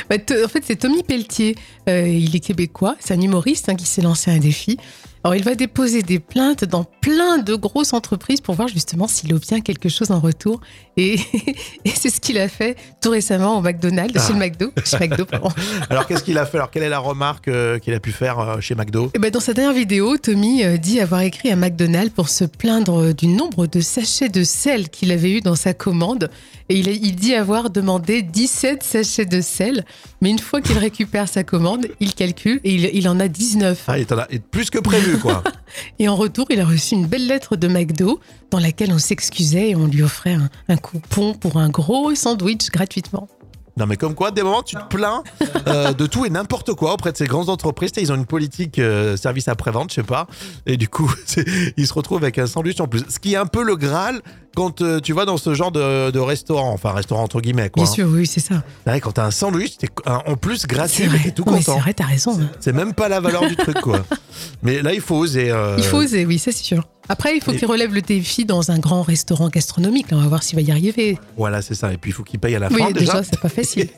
Bah, 0.08 0.16
en 0.44 0.48
fait, 0.48 0.62
c'est 0.64 0.76
Tommy 0.76 1.02
Pelletier. 1.02 1.56
Euh, 1.88 2.06
il 2.06 2.36
est 2.36 2.40
québécois, 2.40 2.96
c'est 3.00 3.14
un 3.14 3.20
humoriste 3.20 3.68
hein, 3.68 3.74
qui 3.74 3.86
s'est 3.86 4.02
lancé 4.02 4.30
un 4.30 4.38
défi. 4.38 4.78
Alors, 5.24 5.36
il 5.36 5.42
va 5.42 5.54
déposer 5.54 6.02
des 6.02 6.18
plaintes 6.18 6.66
dans 6.66 6.84
plein 6.84 7.38
de 7.38 7.54
grosses 7.54 7.94
entreprises 7.94 8.42
pour 8.42 8.56
voir 8.56 8.68
justement 8.68 9.08
s'il 9.08 9.32
obtient 9.32 9.62
quelque 9.62 9.88
chose 9.88 10.10
en 10.10 10.20
retour. 10.20 10.60
Et, 10.98 11.14
et 11.86 11.90
c'est 11.94 12.10
ce 12.10 12.20
qu'il 12.20 12.36
a 12.36 12.46
fait 12.46 12.76
tout 13.00 13.08
récemment 13.08 13.56
au 13.56 13.62
McDonald's, 13.62 14.26
chez 14.26 14.34
le 14.34 14.38
McDo. 14.38 14.70
Chez 14.84 14.98
McDo, 14.98 15.24
pardon. 15.24 15.48
Alors 15.88 16.06
qu'est-ce 16.06 16.22
qu'il 16.24 16.36
a 16.36 16.44
fait? 16.44 16.58
Alors 16.58 16.70
quelle 16.70 16.82
est 16.82 16.90
la 16.90 16.98
remarque 16.98 17.48
euh, 17.48 17.78
qu'il 17.78 17.94
a 17.94 18.00
pu 18.00 18.12
faire 18.12 18.38
euh, 18.38 18.60
chez 18.60 18.74
McDo? 18.74 19.10
Eh 19.14 19.18
ben, 19.18 19.30
dans 19.30 19.40
sa 19.40 19.54
dernière 19.54 19.72
vidéo, 19.72 20.18
Tommy 20.18 20.62
euh, 20.62 20.76
dit 20.76 21.00
avoir 21.00 21.22
écrit 21.22 21.50
à 21.50 21.56
McDonald's 21.56 22.12
pour 22.12 22.28
se 22.28 22.44
plaindre 22.44 23.14
du 23.14 23.26
nombre 23.26 23.66
de 23.66 23.80
sachets 23.80 24.28
de 24.28 24.44
sel 24.44 24.90
qu'il 24.90 25.10
avait 25.10 25.32
eu 25.32 25.40
dans 25.40 25.56
sa 25.56 25.72
commande. 25.72 26.28
Et 26.68 26.78
il, 26.78 26.88
il 26.88 27.14
dit 27.14 27.34
avoir 27.34 27.70
demandé 27.70 28.22
17 28.22 28.82
sachets 28.82 29.26
de 29.26 29.40
sel. 29.40 29.84
Mais 30.20 30.30
une 30.30 30.38
fois 30.38 30.60
qu'il 30.60 30.78
récupère 30.78 31.28
sa 31.28 31.44
commande, 31.44 31.86
il 32.00 32.14
calcule 32.14 32.60
et 32.64 32.74
il, 32.74 32.90
il 32.94 33.08
en 33.08 33.20
a 33.20 33.28
19. 33.28 33.84
Ah, 33.88 33.98
il 33.98 34.06
en 34.12 34.18
a 34.18 34.26
plus 34.50 34.70
que 34.70 34.78
prévu, 34.78 35.18
quoi. 35.18 35.42
Et 35.98 36.08
en 36.08 36.16
retour, 36.16 36.46
il 36.50 36.60
a 36.60 36.64
reçu 36.64 36.94
une 36.94 37.06
belle 37.06 37.26
lettre 37.26 37.56
de 37.56 37.68
McDo 37.68 38.20
dans 38.50 38.60
laquelle 38.60 38.92
on 38.92 38.98
s'excusait 38.98 39.70
et 39.70 39.76
on 39.76 39.86
lui 39.86 40.02
offrait 40.02 40.34
un, 40.34 40.48
un 40.68 40.76
coupon 40.76 41.34
pour 41.34 41.56
un 41.56 41.68
gros 41.68 42.14
sandwich 42.14 42.70
gratuitement. 42.70 43.28
Non, 43.76 43.86
mais 43.86 43.96
comme 43.96 44.14
quoi, 44.14 44.30
des 44.30 44.42
moments, 44.42 44.62
tu 44.62 44.76
te 44.76 44.84
plains 44.88 45.22
euh, 45.66 45.92
de 45.92 46.06
tout 46.06 46.24
et 46.24 46.30
n'importe 46.30 46.74
quoi 46.74 46.92
auprès 46.92 47.10
de 47.12 47.16
ces 47.16 47.26
grandes 47.26 47.48
entreprises. 47.48 47.90
Ils 47.96 48.12
ont 48.12 48.16
une 48.16 48.26
politique 48.26 48.78
euh, 48.78 49.16
service 49.16 49.48
après-vente, 49.48 49.90
je 49.90 49.96
sais 49.96 50.02
pas. 50.04 50.26
Et 50.66 50.76
du 50.76 50.88
coup, 50.88 51.12
ils 51.76 51.86
se 51.86 51.92
retrouvent 51.92 52.22
avec 52.22 52.38
un 52.38 52.46
sandwich 52.46 52.80
en 52.80 52.86
plus. 52.86 53.02
Ce 53.08 53.18
qui 53.18 53.34
est 53.34 53.36
un 53.36 53.46
peu 53.46 53.64
le 53.64 53.74
Graal 53.76 54.20
quand 54.54 54.82
euh, 54.82 55.00
tu 55.00 55.12
vas 55.12 55.24
dans 55.24 55.36
ce 55.36 55.54
genre 55.54 55.72
de, 55.72 56.12
de 56.12 56.18
restaurant. 56.20 56.72
Enfin, 56.72 56.92
restaurant 56.92 57.24
entre 57.24 57.40
guillemets, 57.40 57.70
quoi. 57.70 57.82
Bien 57.82 57.92
sûr, 57.92 58.06
oui, 58.08 58.26
c'est 58.26 58.38
ça. 58.40 58.62
Vrai, 58.86 59.00
quand 59.00 59.12
t'as 59.12 59.24
un 59.26 59.30
sandwich, 59.32 59.76
t'es 59.78 59.88
en 60.06 60.36
plus 60.36 60.66
gratuit, 60.66 61.08
mais 61.10 61.18
t'es 61.18 61.32
tout 61.32 61.42
Non, 61.44 61.54
content. 61.54 61.74
C'est 61.74 61.80
vrai, 61.80 61.94
t'as 61.94 62.06
raison. 62.06 62.38
hein. 62.40 62.48
C'est 62.60 62.72
même 62.72 62.94
pas 62.94 63.08
la 63.08 63.18
valeur 63.18 63.48
du 63.48 63.56
truc, 63.56 63.80
quoi. 63.80 64.04
Mais 64.62 64.82
là, 64.82 64.92
il 64.94 65.00
faut 65.00 65.16
oser. 65.16 65.52
Il 65.78 65.84
faut 65.84 65.98
oser, 65.98 66.24
oui, 66.26 66.38
ça 66.38 66.52
c'est 66.52 66.62
sûr. 66.64 66.86
Après, 67.08 67.36
il 67.36 67.42
faut 67.42 67.52
Et- 67.52 67.56
qu'il 67.56 67.68
relève 67.68 67.92
le 67.94 68.00
défi 68.00 68.44
dans 68.44 68.70
un 68.70 68.78
grand 68.78 69.02
restaurant 69.02 69.48
gastronomique. 69.48 70.10
Là, 70.10 70.16
on 70.16 70.20
va 70.22 70.28
voir 70.28 70.42
s'il 70.42 70.56
va 70.56 70.62
y 70.62 70.70
arriver. 70.70 71.18
Voilà, 71.36 71.60
c'est 71.62 71.74
ça. 71.74 71.92
Et 71.92 71.98
puis, 71.98 72.10
il 72.10 72.14
faut 72.14 72.22
qu'il 72.22 72.40
paye 72.40 72.54
à 72.56 72.58
la 72.58 72.68
Oui, 72.68 72.78
fin, 72.78 72.90
déjà, 72.92 73.12
déjà. 73.12 73.22
c'est 73.24 73.40
pas 73.40 73.48
facile. 73.48 73.88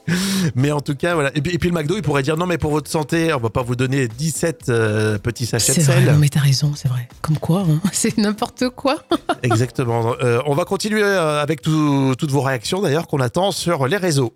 Mais 0.54 0.72
en 0.72 0.80
tout 0.80 0.94
cas, 0.94 1.14
voilà. 1.14 1.30
Et 1.36 1.40
puis, 1.42 1.52
et 1.54 1.58
puis 1.58 1.68
le 1.68 1.74
McDo, 1.74 1.96
il 1.96 2.02
pourrait 2.02 2.22
dire 2.22 2.36
non, 2.36 2.46
mais 2.46 2.58
pour 2.58 2.70
votre 2.70 2.90
santé, 2.90 3.32
on 3.34 3.38
va 3.40 3.50
pas 3.50 3.62
vous 3.62 3.76
donner 3.76 4.08
17 4.08 4.68
euh, 4.68 5.18
petits 5.18 5.46
sachets 5.46 5.74
de 5.74 5.80
C'est 5.80 5.86
vrai, 5.86 6.04
sel. 6.04 6.12
non, 6.12 6.18
mais 6.18 6.28
t'as 6.28 6.40
raison, 6.40 6.72
c'est 6.74 6.88
vrai. 6.88 7.08
Comme 7.22 7.38
quoi, 7.38 7.64
hein, 7.68 7.80
c'est 7.92 8.16
n'importe 8.18 8.68
quoi. 8.70 8.96
Exactement. 9.42 10.14
Euh, 10.22 10.40
on 10.46 10.54
va 10.54 10.64
continuer 10.64 11.02
euh, 11.02 11.42
avec 11.42 11.60
tout- 11.62 12.14
toutes 12.18 12.30
vos 12.30 12.40
réactions 12.42 12.80
d'ailleurs 12.80 13.06
qu'on 13.06 13.20
attend 13.20 13.50
sur 13.52 13.86
les 13.88 13.96
réseaux. 13.96 14.32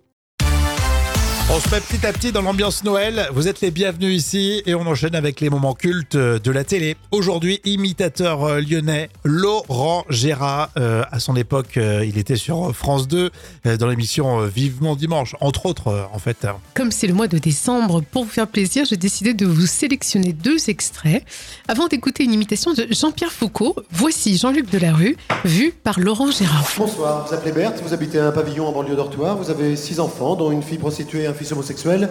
On 1.53 1.59
se 1.59 1.69
met 1.69 1.81
petit 1.81 2.05
à 2.05 2.13
petit 2.13 2.31
dans 2.31 2.41
l'ambiance 2.41 2.85
Noël. 2.85 3.27
Vous 3.33 3.49
êtes 3.49 3.59
les 3.59 3.71
bienvenus 3.71 4.15
ici 4.15 4.63
et 4.65 4.73
on 4.73 4.87
enchaîne 4.87 5.15
avec 5.15 5.41
les 5.41 5.49
moments 5.49 5.73
cultes 5.73 6.15
de 6.15 6.49
la 6.49 6.63
télé. 6.63 6.95
Aujourd'hui, 7.11 7.59
imitateur 7.65 8.45
euh, 8.45 8.61
lyonnais 8.61 9.09
Laurent 9.25 10.05
Gérard. 10.09 10.69
Euh, 10.77 11.03
à 11.11 11.19
son 11.19 11.35
époque, 11.35 11.75
euh, 11.75 12.05
il 12.05 12.17
était 12.17 12.37
sur 12.37 12.73
France 12.73 13.09
2 13.09 13.31
euh, 13.65 13.75
dans 13.75 13.87
l'émission 13.87 14.39
euh, 14.39 14.47
Vivement 14.47 14.95
Dimanche, 14.95 15.35
entre 15.41 15.65
autres 15.65 15.89
euh, 15.89 16.03
en 16.13 16.19
fait. 16.19 16.47
Comme 16.73 16.89
c'est 16.89 17.07
le 17.07 17.13
mois 17.13 17.27
de 17.27 17.37
décembre, 17.37 17.99
pour 17.99 18.23
vous 18.23 18.29
faire 18.29 18.47
plaisir, 18.47 18.85
j'ai 18.85 18.95
décidé 18.95 19.33
de 19.33 19.45
vous 19.45 19.65
sélectionner 19.65 20.31
deux 20.31 20.69
extraits. 20.69 21.25
Avant 21.67 21.87
d'écouter 21.89 22.23
une 22.23 22.31
imitation 22.31 22.71
de 22.73 22.87
Jean-Pierre 22.91 23.33
Foucault, 23.33 23.75
voici 23.91 24.37
Jean-Luc 24.37 24.71
Delarue, 24.71 25.17
vu 25.43 25.73
par 25.83 25.99
Laurent 25.99 26.31
Gérard. 26.31 26.71
Bonsoir, 26.77 27.27
vous 27.27 27.33
appelez 27.33 27.51
Berthe, 27.51 27.81
vous 27.83 27.93
habitez 27.93 28.19
un 28.19 28.31
pavillon 28.31 28.67
en 28.69 28.71
banlieue 28.71 28.95
dortoir, 28.95 29.35
vous 29.35 29.49
avez 29.49 29.75
six 29.75 29.99
enfants, 29.99 30.37
dont 30.37 30.49
une 30.49 30.63
fille 30.63 30.77
prostituée 30.77 31.23
et 31.23 31.27
un 31.27 31.33
fils 31.33 31.40
homosexuel. 31.51 32.09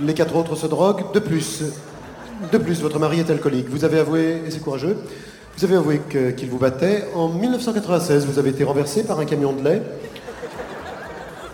Les 0.00 0.14
quatre 0.14 0.36
autres 0.36 0.56
se 0.56 0.66
droguent. 0.66 1.12
De 1.12 1.18
plus, 1.18 1.62
de 2.52 2.58
plus, 2.58 2.80
votre 2.80 2.98
mari 2.98 3.20
est 3.20 3.30
alcoolique. 3.30 3.68
Vous 3.68 3.84
avez 3.84 3.98
avoué, 3.98 4.42
et 4.46 4.50
c'est 4.50 4.60
courageux, 4.60 4.96
vous 5.56 5.64
avez 5.64 5.76
avoué 5.76 6.00
qu'il 6.36 6.48
vous 6.48 6.58
battait. 6.58 7.04
En 7.14 7.28
1996, 7.28 8.26
vous 8.26 8.38
avez 8.38 8.50
été 8.50 8.64
renversé 8.64 9.04
par 9.04 9.20
un 9.20 9.24
camion 9.24 9.52
de 9.52 9.62
lait. 9.62 9.82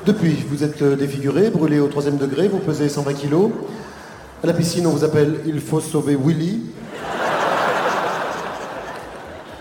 Depuis, 0.07 0.37
vous 0.49 0.63
êtes 0.63 0.83
euh, 0.83 0.95
défiguré, 0.95 1.51
brûlé 1.51 1.81
au 1.81 1.89
troisième 1.89 2.17
degré, 2.17 2.47
vous 2.47 2.61
pesez 2.61 2.89
120 2.89 3.13
kilos. 3.15 3.51
À 4.45 4.47
la 4.47 4.53
piscine, 4.53 4.87
on 4.87 4.91
vous 4.91 5.03
appelle 5.03 5.41
Il 5.47 5.61
faut 5.61 5.81
sauver 5.81 6.15
Willy. 6.15 6.61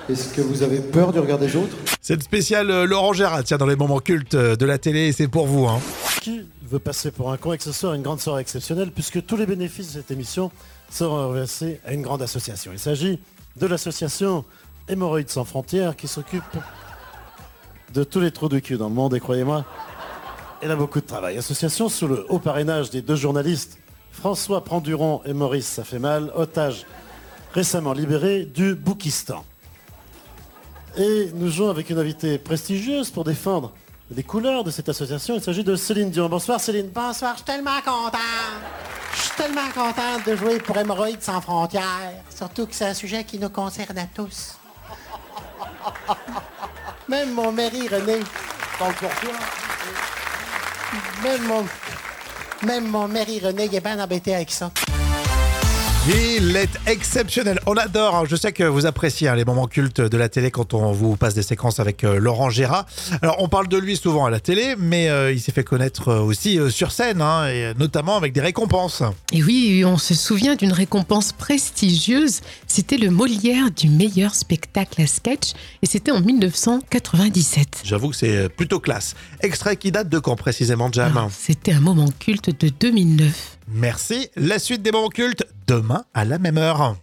Est-ce 0.07 0.31
que 0.35 0.41
vous 0.41 0.61
avez 0.61 0.77
peur 0.77 1.11
du 1.11 1.19
regard 1.19 1.39
des 1.39 1.55
autres? 1.55 1.75
C'est 1.99 2.15
le 2.15 2.21
spécial 2.21 2.69
euh, 2.69 2.85
Laurent 2.85 3.13
Gérard, 3.13 3.43
tiens, 3.43 3.57
dans 3.57 3.65
les 3.65 3.75
moments 3.75 3.99
cultes 3.99 4.35
euh, 4.35 4.55
de 4.55 4.65
la 4.67 4.77
télé 4.77 5.11
c'est 5.11 5.27
pour 5.27 5.47
vous. 5.47 5.65
Hein. 5.65 5.79
Veut 6.63 6.79
passer 6.79 7.11
pour 7.11 7.31
un 7.31 7.37
con 7.37 7.53
et 7.53 7.59
ce 7.59 7.71
soit 7.71 7.95
une 7.95 8.01
grande 8.01 8.19
soirée 8.19 8.41
exceptionnelle 8.41 8.91
puisque 8.91 9.25
tous 9.25 9.37
les 9.37 9.45
bénéfices 9.45 9.87
de 9.87 9.91
cette 9.99 10.11
émission 10.11 10.51
seront 10.89 11.29
reversés 11.29 11.79
à 11.85 11.93
une 11.93 12.01
grande 12.01 12.21
association. 12.21 12.71
Il 12.71 12.79
s'agit 12.79 13.19
de 13.55 13.65
l'association 13.67 14.45
Hémorroïdes 14.87 15.29
sans 15.29 15.45
frontières 15.45 15.95
qui 15.95 16.07
s'occupe 16.07 16.43
de 17.93 18.03
tous 18.03 18.19
les 18.19 18.31
trous 18.31 18.49
de 18.49 18.59
cul 18.59 18.77
dans 18.77 18.89
le 18.89 18.95
monde 18.95 19.13
et 19.15 19.19
croyez-moi, 19.19 19.65
elle 20.61 20.71
a 20.71 20.75
beaucoup 20.75 20.99
de 20.99 21.05
travail. 21.05 21.37
Association 21.37 21.89
sous 21.89 22.07
le 22.07 22.25
haut 22.29 22.39
parrainage 22.39 22.89
des 22.89 23.01
deux 23.01 23.15
journalistes 23.15 23.77
François 24.11 24.63
Pranduron 24.63 25.21
et 25.25 25.33
Maurice 25.33 25.67
Ça 25.67 25.83
fait 25.83 25.99
mal, 25.99 26.31
otages 26.35 26.85
récemment 27.53 27.93
libérés 27.93 28.45
du 28.45 28.75
Boukistan. 28.75 29.45
Et 30.97 31.29
nous 31.35 31.49
jouons 31.49 31.69
avec 31.69 31.89
une 31.89 31.99
invitée 31.99 32.37
prestigieuse 32.37 33.11
pour 33.11 33.25
défendre 33.25 33.73
les 34.11 34.23
couleurs 34.23 34.63
de 34.63 34.71
cette 34.71 34.89
association. 34.89 35.35
Il 35.35 35.41
s'agit 35.41 35.63
de 35.63 35.75
Céline 35.75 36.11
Dion. 36.11 36.29
Bonsoir 36.29 36.59
Céline. 36.59 36.89
Bonsoir, 36.89 37.33
je 37.33 37.37
suis 37.37 37.45
tellement 37.45 37.81
contente. 37.83 38.19
Je 39.13 39.21
suis 39.21 39.35
tellement 39.35 39.69
contente 39.73 40.25
de 40.27 40.35
jouer 40.35 40.59
pour 40.59 40.77
Hémorroïdes 40.77 41.21
sans 41.21 41.41
frontières. 41.41 42.11
Surtout 42.35 42.67
que 42.67 42.75
c'est 42.75 42.85
un 42.85 42.93
sujet 42.93 43.23
qui 43.23 43.39
nous 43.39 43.49
concerne 43.49 43.97
à 43.97 44.05
tous. 44.05 44.57
Même 47.07 47.33
mon 47.33 47.51
mari 47.51 47.87
René. 47.87 48.19
Même 51.23 51.43
mon, 51.47 51.65
même 52.63 52.87
mon 52.87 53.07
mari 53.07 53.39
René, 53.39 53.65
il 53.65 53.75
est 53.75 53.79
bien 53.79 53.99
embêté 54.03 54.35
avec 54.35 54.51
ça. 54.51 54.71
Il 56.07 56.55
est 56.55 56.69
exceptionnel. 56.85 57.59
On 57.65 57.73
adore. 57.77 58.15
hein. 58.15 58.23
Je 58.29 58.35
sais 58.35 58.51
que 58.51 58.63
vous 58.63 58.85
appréciez 58.85 59.27
hein, 59.27 59.35
les 59.35 59.43
moments 59.43 59.65
cultes 59.65 60.01
de 60.01 60.17
la 60.17 60.29
télé 60.29 60.51
quand 60.51 60.75
on 60.75 60.91
vous 60.91 61.15
passe 61.15 61.33
des 61.33 61.41
séquences 61.41 61.79
avec 61.79 62.03
euh, 62.03 62.19
Laurent 62.19 62.51
Gérard. 62.51 62.85
Alors, 63.23 63.37
on 63.39 63.47
parle 63.47 63.67
de 63.67 63.77
lui 63.77 63.97
souvent 63.97 64.25
à 64.25 64.29
la 64.29 64.39
télé, 64.39 64.75
mais 64.77 65.09
euh, 65.09 65.31
il 65.33 65.41
s'est 65.41 65.51
fait 65.51 65.63
connaître 65.63 66.09
euh, 66.09 66.19
aussi 66.19 66.59
sur 66.69 66.91
scène, 66.91 67.23
hein, 67.23 67.47
et 67.47 67.73
notamment 67.79 68.17
avec 68.17 68.33
des 68.33 68.41
récompenses. 68.41 69.01
Et 69.33 69.41
oui, 69.43 69.83
on 69.83 69.97
se 69.97 70.13
souvient 70.13 70.53
d'une 70.55 70.71
récompense 70.73 71.31
prestigieuse. 71.31 72.41
C'était 72.67 72.97
le 72.97 73.09
Molière 73.09 73.71
du 73.71 73.89
meilleur 73.89 74.35
spectacle 74.35 75.01
à 75.01 75.07
sketch 75.07 75.53
et 75.81 75.87
c'était 75.87 76.11
en 76.11 76.21
1997. 76.21 77.81
J'avoue 77.83 78.09
que 78.09 78.15
c'est 78.15 78.49
plutôt 78.49 78.79
classe. 78.79 79.15
Extrait 79.41 79.75
qui 79.77 79.91
date 79.91 80.09
de 80.09 80.19
quand 80.19 80.35
précisément, 80.35 80.89
Jam? 80.91 81.13
Ah, 81.17 81.27
C'était 81.31 81.73
un 81.73 81.79
moment 81.81 82.09
culte 82.19 82.51
de 82.63 82.69
2009. 82.69 83.54
Merci. 83.67 84.29
La 84.35 84.59
suite 84.59 84.81
des 84.81 84.91
moments 84.91 85.09
cultes, 85.09 85.45
demain 85.67 86.05
à 86.13 86.25
la 86.25 86.37
même 86.37 86.57
heure. 86.57 86.95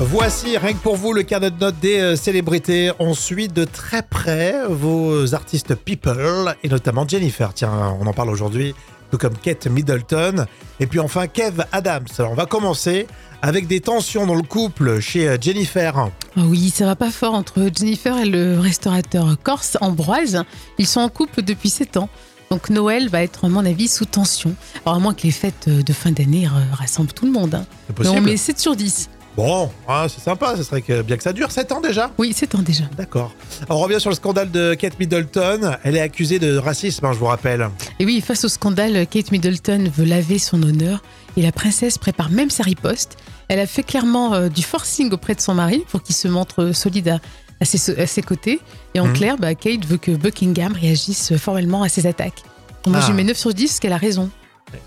Voici, 0.00 0.56
rien 0.56 0.74
que 0.74 0.78
pour 0.78 0.94
vous, 0.96 1.12
le 1.12 1.24
carnet 1.24 1.50
de 1.50 1.58
notes 1.58 1.80
des 1.80 1.98
euh, 1.98 2.16
célébrités. 2.16 2.92
On 3.00 3.14
suit 3.14 3.48
de 3.48 3.64
très 3.64 4.02
près 4.02 4.54
vos 4.68 5.34
artistes 5.34 5.74
people, 5.74 6.54
et 6.62 6.68
notamment 6.68 7.06
Jennifer. 7.06 7.52
Tiens, 7.52 7.96
on 8.00 8.06
en 8.06 8.12
parle 8.12 8.30
aujourd'hui, 8.30 8.76
tout 9.10 9.18
comme 9.18 9.36
Kate 9.36 9.66
Middleton. 9.66 10.46
Et 10.78 10.86
puis 10.86 11.00
enfin, 11.00 11.26
Kev 11.26 11.64
Adams. 11.72 12.06
Alors, 12.18 12.30
on 12.30 12.36
va 12.36 12.46
commencer 12.46 13.08
avec 13.42 13.66
des 13.66 13.80
tensions 13.80 14.24
dans 14.24 14.36
le 14.36 14.42
couple 14.42 15.00
chez 15.00 15.28
euh, 15.28 15.36
Jennifer. 15.40 16.10
Ah 16.36 16.40
oui, 16.46 16.70
ça 16.70 16.86
va 16.86 16.94
pas 16.94 17.10
fort 17.10 17.34
entre 17.34 17.68
Jennifer 17.76 18.16
et 18.18 18.24
le 18.24 18.60
restaurateur 18.60 19.36
corse 19.42 19.78
Ambroise. 19.80 20.44
Ils 20.78 20.86
sont 20.86 21.00
en 21.00 21.08
couple 21.08 21.42
depuis 21.42 21.70
7 21.70 21.96
ans. 21.96 22.08
Donc 22.50 22.70
Noël 22.70 23.08
va 23.08 23.22
être, 23.22 23.44
à 23.44 23.48
mon 23.48 23.64
avis, 23.66 23.88
sous 23.88 24.06
tension. 24.06 24.54
Alors 24.86 24.96
à 24.96 24.98
moins 25.00 25.14
que 25.14 25.22
les 25.22 25.30
fêtes 25.30 25.66
euh, 25.68 25.82
de 25.82 25.92
fin 25.92 26.10
d'année 26.12 26.46
euh, 26.46 26.74
rassemblent 26.74 27.12
tout 27.12 27.26
le 27.26 27.32
monde. 27.32 27.54
hein. 27.54 27.66
Mais 27.88 28.06
on 28.08 28.12
possible. 28.12 28.26
met 28.30 28.36
7 28.36 28.58
sur 28.58 28.74
10. 28.76 29.10
Bon, 29.36 29.70
hein, 29.86 30.06
c'est 30.08 30.20
sympa, 30.20 30.56
ce 30.56 30.64
serait 30.64 30.82
que, 30.82 31.02
bien 31.02 31.16
que 31.16 31.22
ça 31.22 31.32
dure 31.32 31.52
7 31.52 31.70
ans 31.70 31.80
déjà. 31.80 32.10
Oui, 32.18 32.32
7 32.32 32.56
ans 32.56 32.62
déjà. 32.62 32.84
D'accord. 32.96 33.32
On 33.68 33.78
revient 33.78 34.00
sur 34.00 34.10
le 34.10 34.16
scandale 34.16 34.50
de 34.50 34.74
Kate 34.74 34.98
Middleton. 34.98 35.76
Elle 35.84 35.96
est 35.96 36.00
accusée 36.00 36.40
de 36.40 36.56
racisme, 36.56 37.04
hein, 37.04 37.12
je 37.12 37.18
vous 37.18 37.26
rappelle. 37.26 37.68
Et 38.00 38.04
oui, 38.04 38.20
face 38.20 38.44
au 38.44 38.48
scandale, 38.48 39.06
Kate 39.06 39.30
Middleton 39.30 39.84
veut 39.96 40.06
laver 40.06 40.40
son 40.40 40.60
honneur 40.64 41.02
et 41.36 41.42
la 41.42 41.52
princesse 41.52 41.98
prépare 41.98 42.30
même 42.30 42.50
sa 42.50 42.64
riposte. 42.64 43.16
Elle 43.46 43.60
a 43.60 43.66
fait 43.66 43.84
clairement 43.84 44.34
euh, 44.34 44.48
du 44.48 44.62
forcing 44.62 45.12
auprès 45.12 45.36
de 45.36 45.40
son 45.40 45.54
mari 45.54 45.84
pour 45.88 46.02
qu'il 46.02 46.16
se 46.16 46.26
montre 46.26 46.72
solide 46.72 47.08
à, 47.08 47.18
à 47.60 47.64
ses, 47.64 47.98
à 48.00 48.06
ses 48.06 48.22
côtés. 48.22 48.60
Et 48.94 49.00
en 49.00 49.06
Mhm. 49.06 49.12
clair, 49.14 49.36
bah, 49.38 49.54
Kate 49.54 49.84
veut 49.86 49.96
que 49.98 50.12
Buckingham 50.12 50.72
réagisse 50.72 51.36
formellement 51.36 51.82
à 51.82 51.88
ses 51.88 52.06
attaques. 52.06 52.42
Donc 52.84 52.92
Moi, 52.94 52.98
Ah. 53.02 53.06
je 53.06 53.08
lui 53.12 53.16
mets 53.16 53.24
9 53.24 53.36
sur 53.36 53.52
10 53.52 53.66
parce 53.66 53.80
qu'elle 53.80 53.92
a 53.92 53.96
raison. 53.98 54.30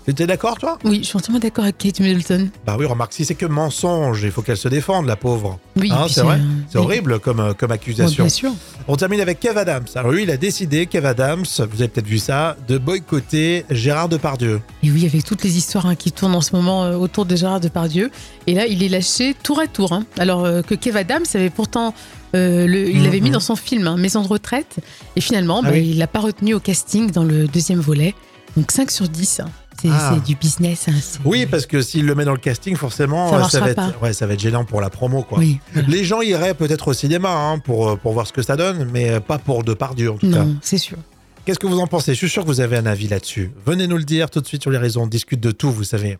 Tu 0.04 0.12
étais 0.12 0.28
d'accord, 0.28 0.56
toi? 0.58 0.78
Oui, 0.84 0.98
je 1.02 1.08
suis 1.08 1.16
entièrement 1.16 1.40
d'accord 1.40 1.64
avec 1.64 1.76
Kate 1.76 1.98
Middleton. 1.98 2.50
Bah 2.64 2.76
oui, 2.78 2.86
remarque, 2.86 3.12
si 3.12 3.24
c'est 3.24 3.34
que 3.34 3.46
mensonge, 3.46 4.22
il 4.22 4.30
faut 4.30 4.40
qu'elle 4.40 4.56
se 4.56 4.68
défende, 4.68 5.06
la 5.06 5.16
pauvre. 5.16 5.58
Oui, 5.74 5.90
Hein, 5.92 6.06
c'est 6.08 6.20
vrai 6.20 6.38
C'est 6.70 6.78
horrible 6.78 7.18
comme, 7.18 7.40
euh, 7.40 7.52
Ouais, 7.60 7.72
accusation. 7.72 8.22
bien 8.22 8.28
sûr. 8.30 8.52
On 8.86 8.94
termine 8.94 9.20
avec 9.20 9.40
Kev 9.40 9.58
Adams. 9.58 9.84
Alors 9.96 10.12
lui, 10.12 10.22
il 10.22 10.30
a 10.30 10.36
décidé, 10.36 10.86
Kev 10.86 11.04
Adams, 11.04 11.44
vous 11.58 11.80
avez 11.82 11.88
peut-être 11.88 12.06
vu 12.06 12.18
ça, 12.18 12.56
de 12.68 12.78
boycotter 12.78 13.64
Gérard 13.70 14.08
Depardieu. 14.08 14.60
Et 14.84 14.90
oui, 14.92 15.04
avec 15.04 15.24
toutes 15.24 15.42
les 15.42 15.56
histoires 15.58 15.86
hein, 15.86 15.96
qui 15.96 16.12
tournent 16.12 16.36
en 16.36 16.40
ce 16.42 16.54
moment 16.54 16.84
euh, 16.84 16.94
autour 16.96 17.26
de 17.26 17.34
Gérard 17.34 17.58
Depardieu. 17.58 18.12
Et 18.46 18.54
là, 18.54 18.66
il 18.68 18.84
est 18.84 18.88
lâché 18.88 19.34
tour 19.42 19.58
à 19.58 19.66
tour. 19.66 19.92
hein. 19.92 20.04
Alors 20.16 20.44
euh, 20.44 20.62
que 20.62 20.76
Kev 20.76 20.96
Adams 20.96 21.24
avait 21.34 21.50
pourtant. 21.50 21.92
Euh, 22.34 22.66
le- 22.66 22.88
il 22.88 23.02
l'avait 23.04 23.18
Mhm. 23.18 23.24
mis 23.24 23.30
dans 23.30 23.40
son 23.40 23.56
film 23.56 23.86
hein, 23.86 23.96
Maison 23.96 24.22
de 24.22 24.28
retraite. 24.28 24.78
Et 25.16 25.20
finalement, 25.20 25.60
Ah 25.62 25.68
bah, 25.68 25.74
oui. 25.74 25.88
il 25.90 25.98
l'a 25.98 26.06
pas 26.06 26.20
retenu 26.20 26.54
au 26.54 26.60
casting 26.60 27.10
dans 27.10 27.24
le 27.24 27.46
deuxième 27.46 27.80
volet. 27.80 28.14
Donc 28.56 28.70
5 28.70 28.90
sur 28.90 29.08
10. 29.08 29.40
hein. 29.40 29.48
C'est 29.80 29.88
Ah. 29.90 30.12
c'est 30.14 30.22
du 30.24 30.36
business. 30.36 30.86
hein, 30.88 30.92
Oui, 31.24 31.46
parce 31.46 31.64
que 31.66 31.80
s'il 31.80 32.04
le 32.04 32.14
met 32.14 32.24
dans 32.26 32.32
le 32.32 32.38
casting, 32.38 32.76
forcément, 32.76 33.30
Ça 33.48 33.56
euh, 33.56 33.60
va 33.60 33.70
être, 33.70 33.76
pas. 33.76 33.92
ouais, 34.02 34.12
ça 34.12 34.26
va 34.26 34.34
être 34.34 34.40
gênant 34.40 34.64
pour 34.64 34.80
la 34.80 34.90
promo. 34.90 35.22
Quoi. 35.22 35.38
Oui, 35.38 35.58
voilà. 35.72 35.88
Les 35.88 36.04
gens 36.04 36.20
iraient 36.20 36.54
peut-être 36.54 36.88
au 36.88 36.92
cinéma 36.92 37.56
pour, 37.64 37.88
euh, 37.90 37.96
pour 37.96 38.12
voir 38.12 38.26
ce 38.26 38.32
que 38.32 38.42
ça 38.42 38.54
donne, 38.56 38.88
mais 38.92 39.18
pas 39.20 39.38
pour 39.38 39.64
Depardieu 39.64 40.12
en 40.12 40.16
tout 40.18 40.30
cas. 40.30 40.44
Non, 40.44 40.56
c'est 40.60 40.78
sûr. 40.78 40.98
Qu'est-ce 41.44 41.58
que 41.58 41.66
vous 41.66 41.80
en 41.80 41.86
pensez? 41.88 42.12
Je 42.12 42.18
suis 42.18 42.28
sûr 42.28 42.42
que 42.42 42.48
vous 42.48 42.60
avez 42.60 42.76
un 42.76 42.86
avis 42.86 43.08
là-dessus. 43.08 43.50
Venez 43.66 43.86
nous 43.88 43.96
le 43.96 44.04
dire 44.04 44.30
tout 44.30 44.40
de 44.40 44.46
suite 44.46 44.62
sur 44.62 44.70
les 44.70 44.78
réseaux. 44.78 45.00
On 45.00 45.06
discute 45.08 45.40
de 45.40 45.50
tout, 45.50 45.72
vous 45.72 45.82
savez. 45.84 46.18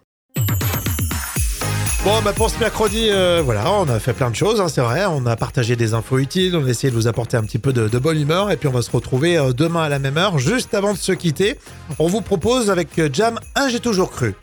Bon, 2.04 2.20
bah 2.20 2.32
pour 2.32 2.50
ce 2.50 2.58
mercredi, 2.58 3.10
euh, 3.10 3.42
voilà, 3.44 3.70
on 3.70 3.88
a 3.88 4.00
fait 4.00 4.12
plein 4.12 4.28
de 4.28 4.34
choses, 4.34 4.60
hein, 4.60 4.66
c'est 4.66 4.80
vrai. 4.80 5.04
On 5.06 5.24
a 5.24 5.36
partagé 5.36 5.76
des 5.76 5.94
infos 5.94 6.18
utiles, 6.18 6.56
on 6.56 6.66
a 6.66 6.68
essayé 6.68 6.90
de 6.90 6.96
vous 6.96 7.06
apporter 7.06 7.36
un 7.36 7.44
petit 7.44 7.60
peu 7.60 7.72
de, 7.72 7.86
bonne 7.98 8.20
humeur. 8.20 8.50
Et 8.50 8.56
puis 8.56 8.66
on 8.66 8.72
va 8.72 8.82
se 8.82 8.90
retrouver 8.90 9.38
euh, 9.38 9.52
demain 9.52 9.84
à 9.84 9.88
la 9.88 10.00
même 10.00 10.18
heure. 10.18 10.40
Juste 10.40 10.74
avant 10.74 10.94
de 10.94 10.98
se 10.98 11.12
quitter, 11.12 11.60
on 12.00 12.08
vous 12.08 12.20
propose 12.20 12.70
avec 12.70 12.98
euh, 12.98 13.08
Jam 13.12 13.38
un 13.54 13.68
J'ai 13.68 13.78
toujours 13.78 14.10
cru. 14.10 14.34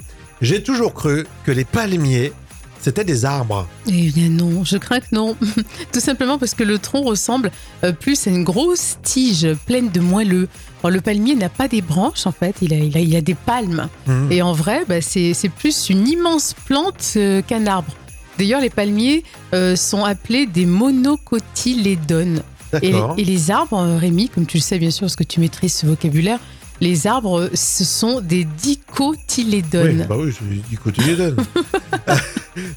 J'ai 0.42 0.64
toujours 0.64 0.94
cru 0.94 1.28
que 1.44 1.52
les 1.52 1.66
palmiers, 1.66 2.32
c'était 2.82 3.04
des 3.04 3.26
arbres. 3.26 3.68
Eh 3.88 4.10
bien 4.12 4.30
non, 4.30 4.64
je 4.64 4.78
crains 4.78 5.00
que 5.00 5.08
non. 5.14 5.36
Tout 5.94 6.00
simplement 6.00 6.38
parce 6.38 6.54
que 6.56 6.64
le 6.64 6.80
tronc 6.80 7.02
ressemble 7.02 7.52
euh, 7.84 7.92
plus 7.92 8.28
à 8.28 8.30
une 8.30 8.44
grosse 8.44 8.98
tige 9.04 9.48
pleine 9.66 9.90
de 9.90 10.00
moelleux. 10.00 10.48
Alors, 10.82 10.92
le 10.92 11.02
palmier 11.02 11.36
n'a 11.36 11.50
pas 11.50 11.68
des 11.68 11.82
branches 11.82 12.26
en 12.26 12.32
fait, 12.32 12.56
il 12.62 12.74
a, 12.74 12.78
il 12.78 12.96
a, 12.96 13.02
il 13.02 13.16
a 13.16 13.22
des 13.22 13.36
palmes. 13.36 13.90
Mhm. 14.08 14.32
Et 14.32 14.42
en 14.42 14.54
vrai, 14.54 14.86
bah, 14.88 15.02
c'est 15.02 15.34
c'est 15.34 15.50
plus 15.50 15.90
une 15.90 16.08
immense 16.08 16.56
plante 16.66 17.14
euh, 17.18 17.42
qu'un 17.42 17.68
arbre. 17.68 17.92
D'ailleurs, 18.38 18.62
les 18.62 18.70
palmiers 18.70 19.24
euh, 19.54 19.76
sont 19.76 20.06
appelés 20.06 20.46
des 20.46 20.66
monocotylédones. 20.66 22.42
Et, 22.82 22.92
D'accord. 22.92 23.16
et 23.18 23.26
les 23.26 23.52
arbres, 23.52 23.98
Rémi, 24.00 24.30
comme 24.30 24.46
tu 24.46 24.58
le 24.58 24.62
sais 24.62 24.78
bien 24.80 24.92
sûr 24.92 25.02
parce 25.02 25.16
que 25.16 25.24
tu 25.24 25.40
maîtrises 25.40 25.74
ce 25.74 25.86
vocabulaire, 25.88 26.40
les 26.82 27.08
arbres, 27.08 27.50
ce 27.54 27.84
sont 27.84 28.22
des 28.22 28.46
Oui, 28.46 28.48
dicotylédones. 28.62 30.06
bah 30.08 30.16
oui, 30.18 30.32
c'est 30.32 31.02
les 31.08 31.16
donne. 31.16 31.36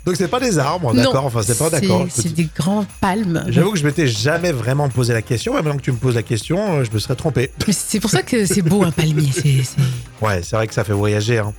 Donc 0.05 0.17
c'est 0.17 0.29
pas 0.29 0.41
des 0.41 0.59
arbres, 0.59 0.93
d'accord 0.95 1.25
Enfin, 1.27 1.41
c'est 1.43 1.59
pas 1.59 1.71
d'accord. 1.71 2.07
C'est 2.11 2.33
des 2.35 2.49
grands 2.57 2.87
palmes. 3.01 3.45
J'avoue 3.49 3.73
que 3.73 3.79
je 3.79 3.85
m'étais 3.85 4.07
jamais 4.07 4.53
vraiment 4.53 4.89
posé 4.89 5.13
la 5.13 5.23
question. 5.23 5.55
Maintenant 5.55 5.77
que 5.77 5.83
tu 5.83 5.93
me 5.93 5.97
poses 5.97 6.15
la 6.15 6.23
question, 6.23 6.79
euh, 6.79 6.85
je 6.85 6.91
me 6.91 6.99
serais 6.99 7.15
trompé. 7.17 7.51
C'est 7.71 8.01
pour 8.01 8.11
ça 8.11 8.23
que 8.23 8.45
c'est 8.47 8.63
beau 8.63 8.83
un 8.85 8.91
palmier. 8.91 9.31
c'est- 9.33 9.77
Ouais, 10.21 10.41
c'est 10.43 10.57
vrai 10.57 10.67
que 10.67 10.75
ça 10.75 10.85
fait 10.85 10.93
voyager. 10.93 11.39
hein. 11.39 11.53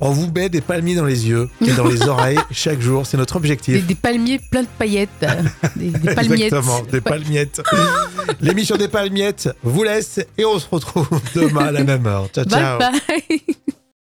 On 0.00 0.10
vous 0.12 0.30
met 0.32 0.48
des 0.48 0.60
palmiers 0.60 0.94
dans 0.94 1.04
les 1.04 1.26
yeux 1.26 1.48
et 1.66 1.72
dans 1.72 1.88
les 1.88 2.02
oreilles 2.08 2.38
chaque 2.52 2.80
jour. 2.80 3.04
C'est 3.06 3.16
notre 3.16 3.34
objectif. 3.36 3.84
des 3.84 3.94
palmiers 3.96 4.38
pleins 4.50 4.62
de 4.62 4.68
paillettes. 4.78 5.10
Des, 5.76 5.90
des 5.90 6.14
palmiettes. 6.14 6.40
Exactement, 6.52 6.80
des 6.92 7.00
palmiettes. 7.00 7.60
L'émission 8.40 8.76
des 8.76 8.86
palmiettes 8.88 9.48
vous 9.64 9.82
laisse 9.82 10.20
et 10.38 10.44
on 10.44 10.58
se 10.60 10.66
retrouve 10.70 11.08
demain 11.34 11.66
à 11.66 11.72
la 11.72 11.82
même 11.82 12.06
heure. 12.06 12.28
Ciao, 12.32 12.44
ciao. 12.44 12.78
Bye 12.78 12.92
bye. 13.08 13.40